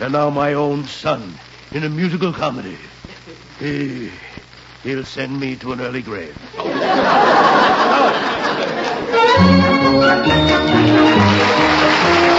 And 0.00 0.14
now 0.14 0.30
my 0.30 0.54
own 0.54 0.86
son 0.86 1.38
in 1.70 1.84
a 1.84 1.88
musical 1.88 2.32
comedy. 2.32 2.76
He, 3.60 4.10
he'll 4.82 5.04
send 5.04 5.38
me 5.38 5.54
to 5.54 5.70
an 5.70 5.80
early 5.80 6.02
grave. 6.02 6.36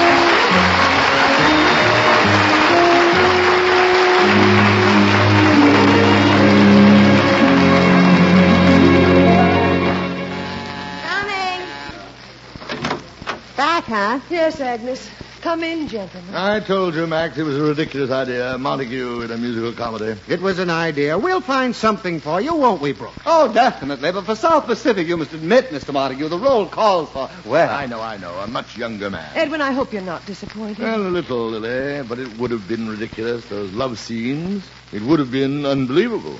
Back, 13.79 13.87
huh? 13.87 14.19
Yes, 14.29 14.59
Agnes. 14.59 15.09
Come 15.39 15.63
in, 15.63 15.87
gentlemen. 15.87 16.35
I 16.35 16.59
told 16.59 16.95
you, 16.95 17.07
Max, 17.07 17.37
it 17.37 17.43
was 17.43 17.55
a 17.57 17.61
ridiculous 17.61 18.11
idea. 18.11 18.57
Montague 18.57 19.21
in 19.21 19.31
a 19.31 19.37
musical 19.37 19.71
comedy. 19.71 20.19
It 20.27 20.41
was 20.41 20.59
an 20.59 20.69
idea. 20.69 21.17
We'll 21.17 21.39
find 21.39 21.73
something 21.73 22.19
for 22.19 22.41
you, 22.41 22.55
won't 22.55 22.81
we, 22.81 22.91
Brooke? 22.91 23.13
Oh, 23.25 23.49
definitely. 23.53 24.11
But 24.11 24.25
for 24.25 24.35
South 24.35 24.65
Pacific, 24.65 25.07
you 25.07 25.15
must 25.15 25.31
admit, 25.31 25.69
Mr. 25.69 25.93
Montague, 25.93 26.27
the 26.27 26.37
role 26.37 26.65
calls 26.65 27.09
for. 27.11 27.29
Well, 27.45 27.69
I 27.69 27.85
know, 27.85 28.01
I 28.01 28.17
know. 28.17 28.33
A 28.39 28.47
much 28.47 28.77
younger 28.77 29.09
man. 29.09 29.31
Edwin, 29.33 29.61
I 29.61 29.71
hope 29.71 29.93
you're 29.93 30.01
not 30.01 30.25
disappointed. 30.25 30.79
Well, 30.79 31.01
a 31.01 31.07
little, 31.07 31.47
Lily, 31.47 32.05
but 32.05 32.19
it 32.19 32.37
would 32.37 32.51
have 32.51 32.67
been 32.67 32.89
ridiculous. 32.89 33.45
Those 33.45 33.71
love 33.71 33.97
scenes. 33.97 34.65
It 34.91 35.03
would 35.03 35.19
have 35.19 35.31
been 35.31 35.65
unbelievable. 35.65 36.37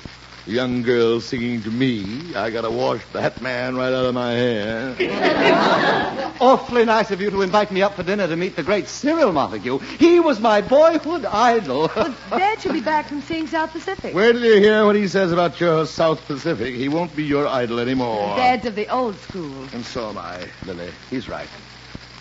A 0.50 0.52
young 0.52 0.82
girl 0.82 1.20
singing 1.20 1.62
to 1.62 1.70
me. 1.70 2.34
I 2.34 2.50
gotta 2.50 2.72
wash 2.72 3.00
that 3.12 3.40
man 3.40 3.76
right 3.76 3.92
out 3.92 4.06
of 4.06 4.14
my 4.14 4.32
hair. 4.32 4.96
awfully 6.40 6.84
nice 6.84 7.12
of 7.12 7.20
you 7.20 7.30
to 7.30 7.42
invite 7.42 7.70
me 7.70 7.82
up 7.82 7.94
for 7.94 8.02
dinner 8.02 8.26
to 8.26 8.34
meet 8.34 8.56
the 8.56 8.64
great 8.64 8.88
Cyril 8.88 9.30
Montague. 9.30 9.78
He 9.78 10.18
was 10.18 10.40
my 10.40 10.60
boyhood 10.60 11.24
idol. 11.24 11.86
Dad 11.86 12.60
should 12.60 12.72
be 12.72 12.80
back 12.80 13.06
from 13.06 13.22
seeing 13.22 13.46
South 13.46 13.70
Pacific. 13.70 14.12
Where 14.12 14.32
did 14.32 14.42
you 14.42 14.56
hear 14.56 14.84
what 14.84 14.96
he 14.96 15.06
says 15.06 15.30
about 15.30 15.60
your 15.60 15.86
South 15.86 16.20
Pacific? 16.26 16.74
He 16.74 16.88
won't 16.88 17.14
be 17.14 17.22
your 17.22 17.46
idol 17.46 17.78
anymore. 17.78 18.34
Dad's 18.36 18.66
of 18.66 18.74
the 18.74 18.88
old 18.88 19.16
school. 19.20 19.68
And 19.72 19.84
so 19.84 20.08
am 20.08 20.18
I, 20.18 20.48
Lily. 20.66 20.90
He's 21.10 21.28
right. 21.28 21.48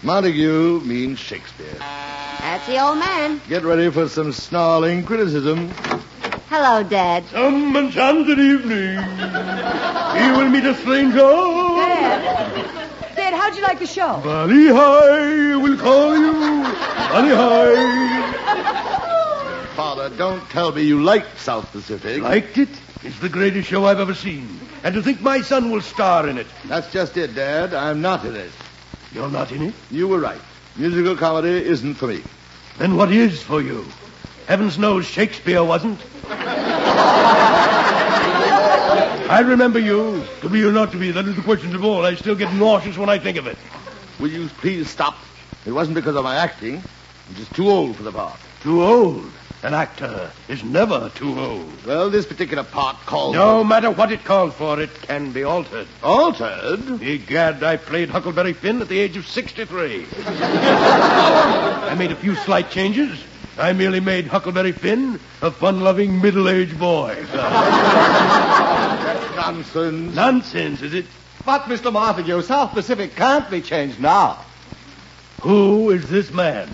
Montague 0.04 0.82
means 0.82 1.18
Shakespeare. 1.18 1.80
That's 1.80 2.68
the 2.68 2.80
old 2.80 3.00
man. 3.00 3.42
Get 3.50 3.64
ready 3.64 3.90
for 3.90 4.08
some 4.08 4.34
snarling 4.34 5.04
criticism. 5.04 5.72
Hello, 6.50 6.82
Dad. 6.82 7.26
Some 7.28 7.76
enchanted 7.78 8.40
evening. 8.40 8.96
You 8.98 10.34
will 10.36 10.50
meet 10.50 10.66
a 10.66 10.74
stranger. 10.74 11.18
Dad. 11.20 13.16
Dad, 13.16 13.34
how'd 13.36 13.56
you 13.56 13.62
like 13.62 13.78
the 13.78 13.86
show? 13.86 14.20
Bali 14.24 14.66
Ha'i 14.66 15.56
will 15.62 15.78
call 15.78 16.18
you. 16.18 16.34
Bali 16.34 17.30
Ha'i. 17.30 18.34
Father, 19.76 20.10
don't 20.18 20.42
tell 20.50 20.72
me 20.72 20.82
you 20.82 21.04
liked 21.04 21.40
South 21.40 21.72
Pacific. 21.72 22.24
Liked 22.24 22.58
it? 22.58 22.70
It's 23.04 23.20
the 23.20 23.30
greatest 23.30 23.70
show 23.70 23.86
I've 23.86 24.00
ever 24.00 24.16
seen. 24.16 24.60
And 24.84 24.96
to 24.96 25.04
think 25.04 25.22
my 25.22 25.42
son 25.42 25.70
will 25.70 25.82
star 25.82 26.28
in 26.28 26.40
it. 26.40 26.48
That's 26.66 26.92
just 26.92 27.16
it, 27.16 27.36
Dad. 27.36 27.76
I'm 27.76 28.02
not 28.02 28.26
in 28.26 28.36
it. 28.36 28.50
You're 29.14 29.30
not 29.30 29.52
in 29.52 29.62
it? 29.62 29.76
You 29.92 30.08
were 30.08 30.20
right. 30.20 30.42
Musical 30.76 31.16
comedy 31.16 31.64
isn't 31.64 31.94
for 31.94 32.08
me. 32.08 32.24
Then 32.80 32.96
what 32.96 33.12
is 33.12 33.40
for 33.44 33.62
you? 33.62 33.86
Heavens 34.48 34.80
knows 34.80 35.06
Shakespeare 35.06 35.64
wasn't. 35.64 36.00
I 39.30 39.42
remember 39.46 39.80
you. 39.80 40.24
To 40.42 40.50
be 40.50 40.64
or 40.64 40.72
not 40.72 40.92
to 40.92 40.98
be, 40.98 41.12
that 41.12 41.26
is 41.26 41.36
the 41.36 41.42
question 41.42 41.76
of 41.76 41.84
all. 41.84 42.06
I 42.06 42.16
still 42.16 42.36
get 42.36 42.54
nauseous 42.54 42.98
when 42.98 43.10
I 43.10 43.20
think 43.20 43.38
of 43.38 43.48
it. 43.48 43.58
Will 44.20 44.30
you 44.30 44.48
please 44.48 44.90
stop? 44.90 45.18
It 45.66 45.72
wasn't 45.72 45.96
because 45.96 46.16
of 46.16 46.24
my 46.24 46.36
acting. 46.36 46.78
I'm 47.30 47.36
just 47.36 47.54
too 47.54 47.70
old 47.70 47.96
for 47.96 48.04
the 48.04 48.12
part. 48.12 48.40
Too 48.62 48.84
old? 48.84 49.32
An 49.62 49.74
actor 49.74 50.32
is 50.48 50.64
never 50.64 51.10
too 51.16 51.38
old. 51.38 51.86
Well, 51.86 52.10
this 52.10 52.26
particular 52.26 52.64
part 52.64 52.96
calls 53.06 53.36
No 53.36 53.62
matter 53.64 53.92
what 53.92 54.10
it 54.12 54.24
calls 54.24 54.54
for, 54.54 54.80
it 54.80 55.02
can 55.02 55.32
be 55.34 55.44
altered. 55.44 55.88
Altered? 56.02 57.02
Egad, 57.02 57.62
I 57.62 57.76
played 57.76 58.10
Huckleberry 58.10 58.54
Finn 58.54 58.82
at 58.82 58.88
the 58.88 58.98
age 59.00 59.18
of 59.18 59.28
63. 59.28 60.06
I 60.26 61.94
made 61.98 62.12
a 62.12 62.16
few 62.16 62.36
slight 62.36 62.72
changes. 62.72 63.20
I 63.60 63.74
merely 63.74 64.00
made 64.00 64.28
Huckleberry 64.28 64.72
Finn 64.72 65.20
a 65.42 65.52
fun-loving 65.52 66.22
middle-aged 66.22 66.80
boy. 66.80 67.16
That's 67.32 69.36
Nonsense. 69.36 70.16
Nonsense, 70.16 70.82
is 70.82 70.94
it? 70.94 71.06
But, 71.46 71.64
Mr. 71.64 71.92
Montague, 71.92 72.42
South 72.44 72.72
Pacific 72.72 73.16
can't 73.16 73.50
be 73.50 73.62
changed 73.62 74.00
now. 74.00 74.40
Who 75.42 75.92
is 75.92 76.10
this 76.10 76.32
man? 76.32 76.70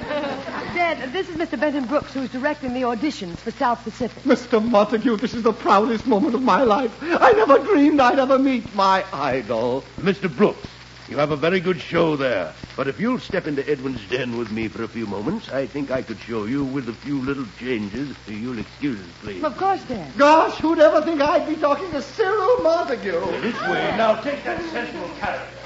Dad, 0.00 1.12
this 1.12 1.28
is 1.28 1.36
Mr. 1.36 1.58
Benton 1.58 1.86
Brooks, 1.86 2.12
who's 2.12 2.30
directing 2.30 2.74
the 2.74 2.82
auditions 2.82 3.36
for 3.36 3.50
South 3.52 3.82
Pacific. 3.84 4.22
Mr. 4.24 4.62
Montague, 4.62 5.16
this 5.18 5.34
is 5.34 5.42
the 5.42 5.52
proudest 5.52 6.06
moment 6.06 6.34
of 6.34 6.42
my 6.42 6.62
life. 6.64 6.96
I 7.02 7.32
never 7.32 7.58
dreamed 7.60 8.00
I'd 8.00 8.18
ever 8.18 8.38
meet 8.38 8.74
my 8.74 9.04
idol. 9.12 9.84
Mr. 10.00 10.34
Brooks, 10.34 10.66
you 11.08 11.16
have 11.18 11.30
a 11.30 11.36
very 11.36 11.60
good 11.60 11.80
show 11.80 12.16
there. 12.16 12.52
But 12.76 12.88
if 12.88 12.98
you'll 12.98 13.18
step 13.18 13.46
into 13.46 13.68
Edwin's 13.68 14.04
den 14.08 14.36
with 14.38 14.50
me 14.50 14.68
for 14.68 14.82
a 14.82 14.88
few 14.88 15.06
moments, 15.06 15.48
I 15.50 15.66
think 15.66 15.90
I 15.90 16.02
could 16.02 16.18
show 16.20 16.44
you 16.44 16.64
with 16.64 16.88
a 16.88 16.92
few 16.92 17.20
little 17.20 17.46
changes. 17.58 18.16
You'll 18.26 18.58
excuse 18.58 18.98
us, 18.98 19.06
please. 19.20 19.44
Of 19.44 19.56
course, 19.56 19.82
Dad. 19.84 20.16
Gosh, 20.16 20.58
who'd 20.58 20.78
ever 20.78 21.02
think 21.02 21.20
I'd 21.20 21.48
be 21.48 21.56
talking 21.56 21.90
to 21.90 22.02
Cyril 22.02 22.62
Montague? 22.62 23.40
This 23.40 23.60
way. 23.62 23.94
Now 23.96 24.20
take 24.20 24.44
that 24.44 24.62
sensible 24.70 25.10
character. 25.20 25.63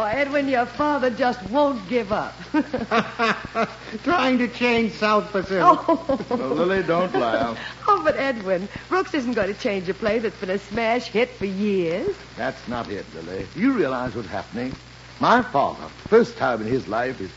Oh, 0.00 0.04
Edwin, 0.04 0.48
your 0.48 0.64
father 0.64 1.10
just 1.10 1.42
won't 1.50 1.86
give 1.86 2.10
up. 2.10 2.32
Trying 4.02 4.38
to 4.38 4.48
change 4.48 4.94
South 4.94 5.30
Pacific. 5.30 5.60
oh. 5.62 6.26
No, 6.30 6.54
Lily, 6.54 6.82
don't 6.82 7.14
laugh. 7.14 7.58
oh, 7.86 8.00
but 8.02 8.16
Edwin, 8.16 8.66
Brooks 8.88 9.12
isn't 9.12 9.34
going 9.34 9.54
to 9.54 9.60
change 9.60 9.90
a 9.90 9.94
play 9.94 10.18
that's 10.18 10.40
been 10.40 10.48
a 10.48 10.58
smash 10.58 11.08
hit 11.08 11.28
for 11.28 11.44
years. 11.44 12.16
That's 12.38 12.66
not 12.66 12.90
it, 12.90 13.04
Lily. 13.14 13.46
You 13.54 13.74
realize 13.74 14.14
what's 14.14 14.28
happening? 14.28 14.72
My 15.20 15.42
father, 15.42 15.86
first 16.08 16.38
time 16.38 16.62
in 16.62 16.68
his 16.68 16.88
life, 16.88 17.20
is 17.20 17.30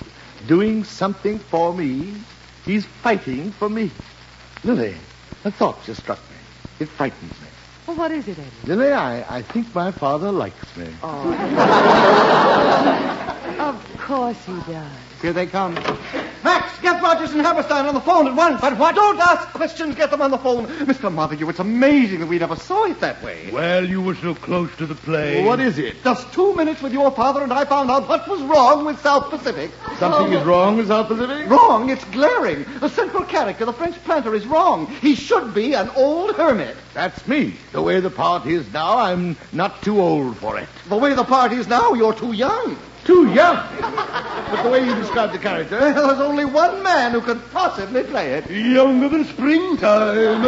doing 0.48 0.86
something 0.86 1.40
for 1.40 1.74
me. 1.74 2.14
He's 2.66 2.86
fighting 2.86 3.52
for 3.52 3.68
me. 3.68 3.92
Lily, 4.64 4.96
a 5.44 5.52
thought 5.52 5.84
just 5.84 6.00
struck 6.00 6.20
me. 6.30 6.38
It 6.80 6.88
frightens 6.88 7.42
me. 7.42 7.48
Well, 7.88 7.98
what 7.98 8.12
is 8.12 8.28
it, 8.28 8.38
Edwin? 8.40 8.52
Lily, 8.66 8.94
I, 8.94 9.38
I 9.38 9.42
think 9.42 9.74
my 9.76 9.92
father 9.92 10.32
likes 10.32 10.78
me. 10.78 10.88
Oh. 11.04 11.32
Of 13.60 13.98
course 13.98 14.46
he 14.46 14.54
does. 14.72 14.92
Here 15.22 15.32
they 15.32 15.46
come. 15.46 15.76
Max, 16.44 16.80
get 16.82 17.02
Rodgers 17.02 17.32
and 17.32 17.42
Hammerstein 17.42 17.86
on 17.86 17.94
the 17.94 18.02
phone 18.02 18.28
at 18.28 18.36
once. 18.36 18.60
But 18.60 18.78
what? 18.78 18.96
Don't 18.96 19.20
ask 19.20 19.48
questions. 19.50 19.96
Get 19.96 20.12
them 20.12 20.22
on 20.22 20.32
the 20.32 20.38
phone. 20.38 20.68
Mr. 20.68 21.12
Montague, 21.12 21.48
it's 21.50 21.60
amazing 21.60 22.20
that 22.20 22.28
we 22.28 22.38
never 22.40 22.56
saw 22.56 22.86
it 22.86 23.00
that 23.00 23.22
way. 23.24 23.50
Well, 23.52 23.88
you 23.88 24.02
were 24.02 24.16
so 24.16 24.36
close 24.36 24.76
to 24.78 24.86
the 24.86 24.96
play. 24.96 25.46
What 25.46 25.60
is 25.60 25.78
it? 25.78 26.04
Just 26.04 26.32
two 26.34 26.54
minutes 26.56 26.82
with 26.82 26.94
your 26.94 27.12
father, 27.12 27.44
and 27.44 27.54
I 27.54 27.66
found 27.66 27.90
out 27.90 28.08
what 28.10 28.28
was 28.28 28.42
wrong 28.42 28.86
with 28.86 29.00
South 29.02 29.30
Pacific. 29.30 29.72
Something 30.00 30.34
is 30.34 30.44
wrong 30.46 30.78
with 30.78 30.88
South 30.88 31.08
Pacific? 31.08 31.50
Wrong? 31.50 31.90
It's 31.90 32.04
glaring. 32.06 32.66
The 32.80 32.90
central 32.90 33.24
character, 33.24 33.66
the 33.66 33.74
French 33.74 33.96
planter, 34.04 34.36
is 34.36 34.46
wrong. 34.46 34.88
He 34.88 35.16
should 35.16 35.54
be 35.54 35.74
an 35.74 35.90
old 35.96 36.36
hermit. 36.36 36.76
That's 36.94 37.26
me. 37.28 37.56
The 37.72 37.82
way 37.82 38.00
the 38.00 38.10
part 38.10 38.46
is 38.46 38.72
now, 38.74 38.98
I'm 38.98 39.38
not 39.52 39.82
too 39.82 40.02
old 40.02 40.38
for 40.38 40.58
it. 40.60 40.68
The 40.90 40.98
way 40.98 41.14
the 41.14 41.24
part 41.24 41.54
is 41.54 41.68
now, 41.68 41.94
you're 41.94 42.14
too 42.14 42.34
young. 42.34 42.78
Too 43.06 43.28
young? 43.34 43.58
but 43.82 44.64
the 44.64 44.70
way 44.70 44.86
you 44.86 44.96
describe 44.96 45.34
the 45.34 45.38
character. 45.38 45.78
Well, 45.78 46.08
there's 46.08 46.20
only 46.22 46.46
one 46.46 46.82
man 46.84 47.12
who 47.12 47.20
could 47.22 47.42
possibly 47.52 48.04
play 48.04 48.34
it. 48.34 48.50
Younger 48.50 49.10
than 49.10 49.26
springtime. 49.26 50.44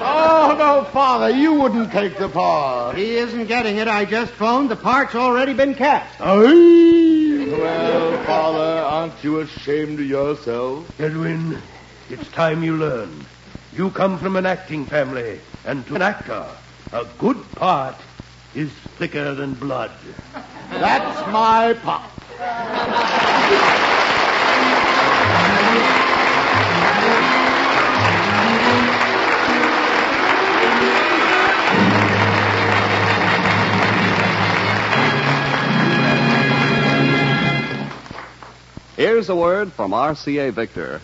Oh, 0.00 0.54
no, 0.58 0.84
Father, 0.90 1.28
you 1.30 1.52
wouldn't 1.54 1.92
take 1.92 2.16
the 2.16 2.28
part. 2.28 2.96
He 2.96 3.16
isn't 3.16 3.46
getting 3.46 3.76
it. 3.76 3.88
I 3.88 4.04
just 4.06 4.32
phoned. 4.32 4.70
The 4.70 4.76
part's 4.76 5.14
already 5.14 5.52
been 5.52 5.74
cast. 5.74 6.18
Well, 6.20 8.24
Father, 8.24 8.82
aren't 8.84 9.22
you 9.22 9.40
ashamed 9.40 10.00
of 10.00 10.06
yourself? 10.06 10.98
Edwin, 11.00 11.58
it's 12.08 12.26
time 12.28 12.62
you 12.62 12.76
learned. 12.76 13.26
You 13.74 13.90
come 13.90 14.18
from 14.18 14.36
an 14.36 14.46
acting 14.46 14.86
family, 14.86 15.40
and 15.66 15.86
to 15.88 15.94
an 15.96 16.02
actor, 16.02 16.46
a 16.92 17.04
good 17.18 17.36
part 17.54 17.96
is 18.54 18.70
thicker 18.98 19.34
than 19.34 19.54
blood. 19.54 19.90
That's 20.70 21.32
my 21.32 21.74
pop. 21.82 22.10
Here's 38.96 39.28
a 39.28 39.36
word 39.36 39.72
from 39.72 39.92
RCA 39.92 40.52
Victor. 40.52 41.00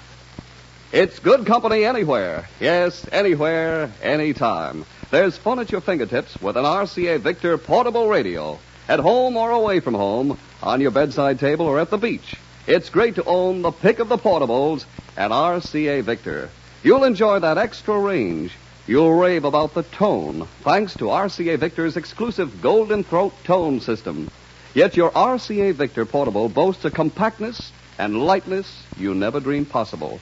It's 0.92 1.18
good 1.20 1.46
company 1.46 1.84
anywhere. 1.84 2.48
Yes, 2.60 3.06
anywhere, 3.12 3.92
anytime. 4.02 4.84
There's 5.14 5.36
fun 5.36 5.60
at 5.60 5.70
your 5.70 5.80
fingertips 5.80 6.42
with 6.42 6.56
an 6.56 6.64
RCA 6.64 7.20
Victor 7.20 7.56
portable 7.56 8.08
radio. 8.08 8.58
At 8.88 8.98
home 8.98 9.36
or 9.36 9.52
away 9.52 9.78
from 9.78 9.94
home, 9.94 10.36
on 10.60 10.80
your 10.80 10.90
bedside 10.90 11.38
table 11.38 11.66
or 11.66 11.78
at 11.78 11.90
the 11.90 11.98
beach. 11.98 12.34
It's 12.66 12.90
great 12.90 13.14
to 13.14 13.24
own 13.24 13.62
the 13.62 13.70
pick 13.70 14.00
of 14.00 14.08
the 14.08 14.18
portables 14.18 14.86
at 15.16 15.30
RCA 15.30 16.02
Victor. 16.02 16.50
You'll 16.82 17.04
enjoy 17.04 17.38
that 17.38 17.58
extra 17.58 17.96
range. 17.96 18.56
You'll 18.88 19.14
rave 19.14 19.44
about 19.44 19.74
the 19.74 19.84
tone, 19.84 20.48
thanks 20.62 20.96
to 20.96 21.04
RCA 21.04 21.58
Victor's 21.58 21.96
exclusive 21.96 22.60
Golden 22.60 23.04
Throat 23.04 23.34
tone 23.44 23.78
system. 23.78 24.28
Yet 24.74 24.96
your 24.96 25.12
RCA 25.12 25.74
Victor 25.74 26.06
portable 26.06 26.48
boasts 26.48 26.84
a 26.86 26.90
compactness 26.90 27.70
and 28.00 28.24
lightness 28.26 28.82
you 28.96 29.14
never 29.14 29.38
dreamed 29.38 29.70
possible. 29.70 30.18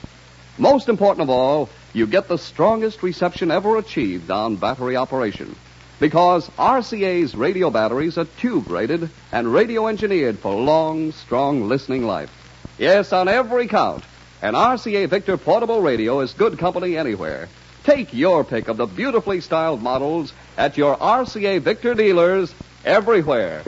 Most 0.59 0.87
important 0.87 1.23
of 1.23 1.31
all, 1.31 1.67
you 1.93 2.07
get 2.07 2.27
the 2.27 2.37
strongest 2.37 3.03
reception 3.03 3.51
ever 3.51 3.77
achieved 3.77 4.31
on 4.31 4.55
battery 4.55 4.95
operation. 4.95 5.55
Because 5.99 6.49
RCA's 6.57 7.35
radio 7.35 7.69
batteries 7.69 8.17
are 8.17 8.25
tube 8.25 8.69
rated 8.69 9.09
and 9.31 9.53
radio 9.53 9.87
engineered 9.87 10.39
for 10.39 10.53
long, 10.53 11.11
strong 11.11 11.69
listening 11.69 12.05
life. 12.05 12.31
Yes, 12.77 13.13
on 13.13 13.27
every 13.27 13.67
count, 13.67 14.03
an 14.41 14.55
RCA 14.55 15.07
Victor 15.07 15.37
portable 15.37 15.81
radio 15.81 16.19
is 16.21 16.33
good 16.33 16.57
company 16.57 16.97
anywhere. 16.97 17.47
Take 17.83 18.13
your 18.13 18.43
pick 18.43 18.67
of 18.67 18.77
the 18.77 18.87
beautifully 18.87 19.39
styled 19.39 19.81
models 19.81 20.33
at 20.57 20.77
your 20.77 20.97
RCA 20.97 21.61
Victor 21.61 21.93
dealers 21.93 22.53
everywhere. 22.83 23.61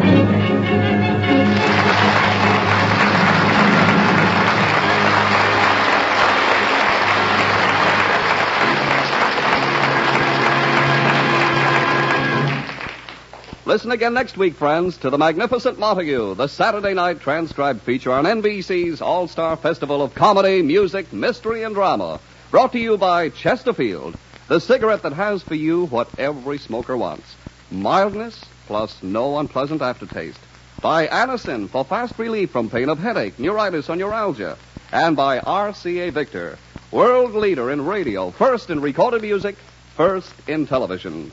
Listen 13.67 13.89
again 13.89 14.13
next 14.13 14.37
week, 14.37 14.53
friends, 14.53 14.95
to 14.97 15.09
The 15.09 15.17
Magnificent 15.17 15.79
Montague, 15.79 16.35
the 16.35 16.45
Saturday 16.45 16.93
night 16.93 17.19
transcribed 17.19 17.81
feature 17.81 18.11
on 18.11 18.25
NBC's 18.25 19.01
All 19.01 19.27
Star 19.27 19.57
Festival 19.57 20.03
of 20.03 20.13
Comedy, 20.13 20.61
Music, 20.61 21.11
Mystery, 21.11 21.63
and 21.63 21.73
Drama. 21.73 22.19
Brought 22.51 22.73
to 22.73 22.79
you 22.79 22.95
by 22.95 23.29
Chesterfield, 23.29 24.13
the 24.47 24.59
cigarette 24.59 25.01
that 25.01 25.13
has 25.13 25.41
for 25.41 25.55
you 25.55 25.87
what 25.87 26.11
every 26.19 26.59
smoker 26.59 26.95
wants 26.95 27.35
mildness 27.71 28.45
plus 28.67 29.01
no 29.01 29.39
unpleasant 29.39 29.81
aftertaste. 29.81 30.39
By 30.83 31.07
Anacin 31.07 31.67
for 31.67 31.83
fast 31.83 32.19
relief 32.19 32.51
from 32.51 32.69
pain 32.69 32.87
of 32.87 32.99
headache, 32.99 33.39
neuritis, 33.39 33.89
or 33.89 33.95
neuralgia. 33.95 34.59
And 34.91 35.15
by 35.15 35.39
RCA 35.39 36.11
Victor, 36.11 36.59
world 36.91 37.33
leader 37.33 37.71
in 37.71 37.83
radio, 37.83 38.29
first 38.29 38.69
in 38.69 38.79
recorded 38.79 39.23
music, 39.23 39.55
first 39.95 40.31
in 40.47 40.67
television. 40.67 41.31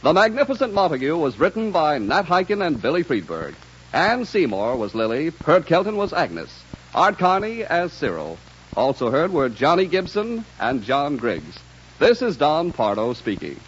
The 0.00 0.12
Magnificent 0.12 0.72
Montague 0.72 1.16
was 1.16 1.40
written 1.40 1.72
by 1.72 1.98
Nat 1.98 2.26
Hiken 2.26 2.64
and 2.64 2.80
Billy 2.80 3.02
Friedberg. 3.02 3.56
Anne 3.92 4.24
Seymour 4.24 4.76
was 4.76 4.94
Lily. 4.94 5.32
Pert 5.32 5.66
Kelton 5.66 5.96
was 5.96 6.12
Agnes. 6.12 6.62
Art 6.94 7.18
Carney 7.18 7.64
as 7.64 7.92
Cyril. 7.92 8.38
Also 8.76 9.10
heard 9.10 9.32
were 9.32 9.48
Johnny 9.48 9.86
Gibson 9.86 10.44
and 10.60 10.84
John 10.84 11.16
Griggs. 11.16 11.58
This 11.98 12.22
is 12.22 12.36
Don 12.36 12.70
Pardo 12.70 13.12
speaking. 13.12 13.58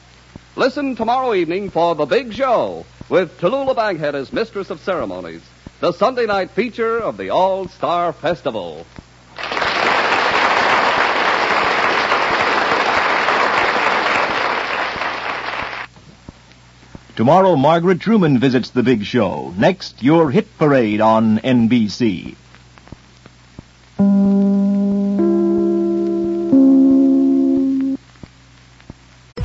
Listen 0.55 0.95
tomorrow 0.95 1.35
evening 1.35 1.69
for 1.69 1.97
The 1.97 2.07
Big 2.07 2.33
Show 2.33 2.87
with 3.09 3.41
Tallulah 3.41 3.75
Bankhead 3.75 4.15
as 4.15 4.33
mistress 4.33 4.71
of 4.71 4.79
ceremonies. 4.79 5.43
The 5.81 5.91
Sunday 5.91 6.27
night 6.27 6.53
feature 6.53 7.01
of 7.01 7.17
the 7.17 7.31
All 7.31 7.67
Star 7.67 8.13
Festival. 8.13 8.87
Tomorrow, 17.21 17.57
Margaret 17.57 18.01
Truman 18.01 18.39
visits 18.39 18.71
the 18.71 18.83
big 18.83 19.05
show. 19.05 19.53
Next, 19.59 20.03
your 20.03 20.31
hit 20.31 20.57
parade 20.57 21.03
on 21.03 21.39
NBC. 21.41 22.35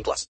18 0.00 0.04
plus. 0.04 0.26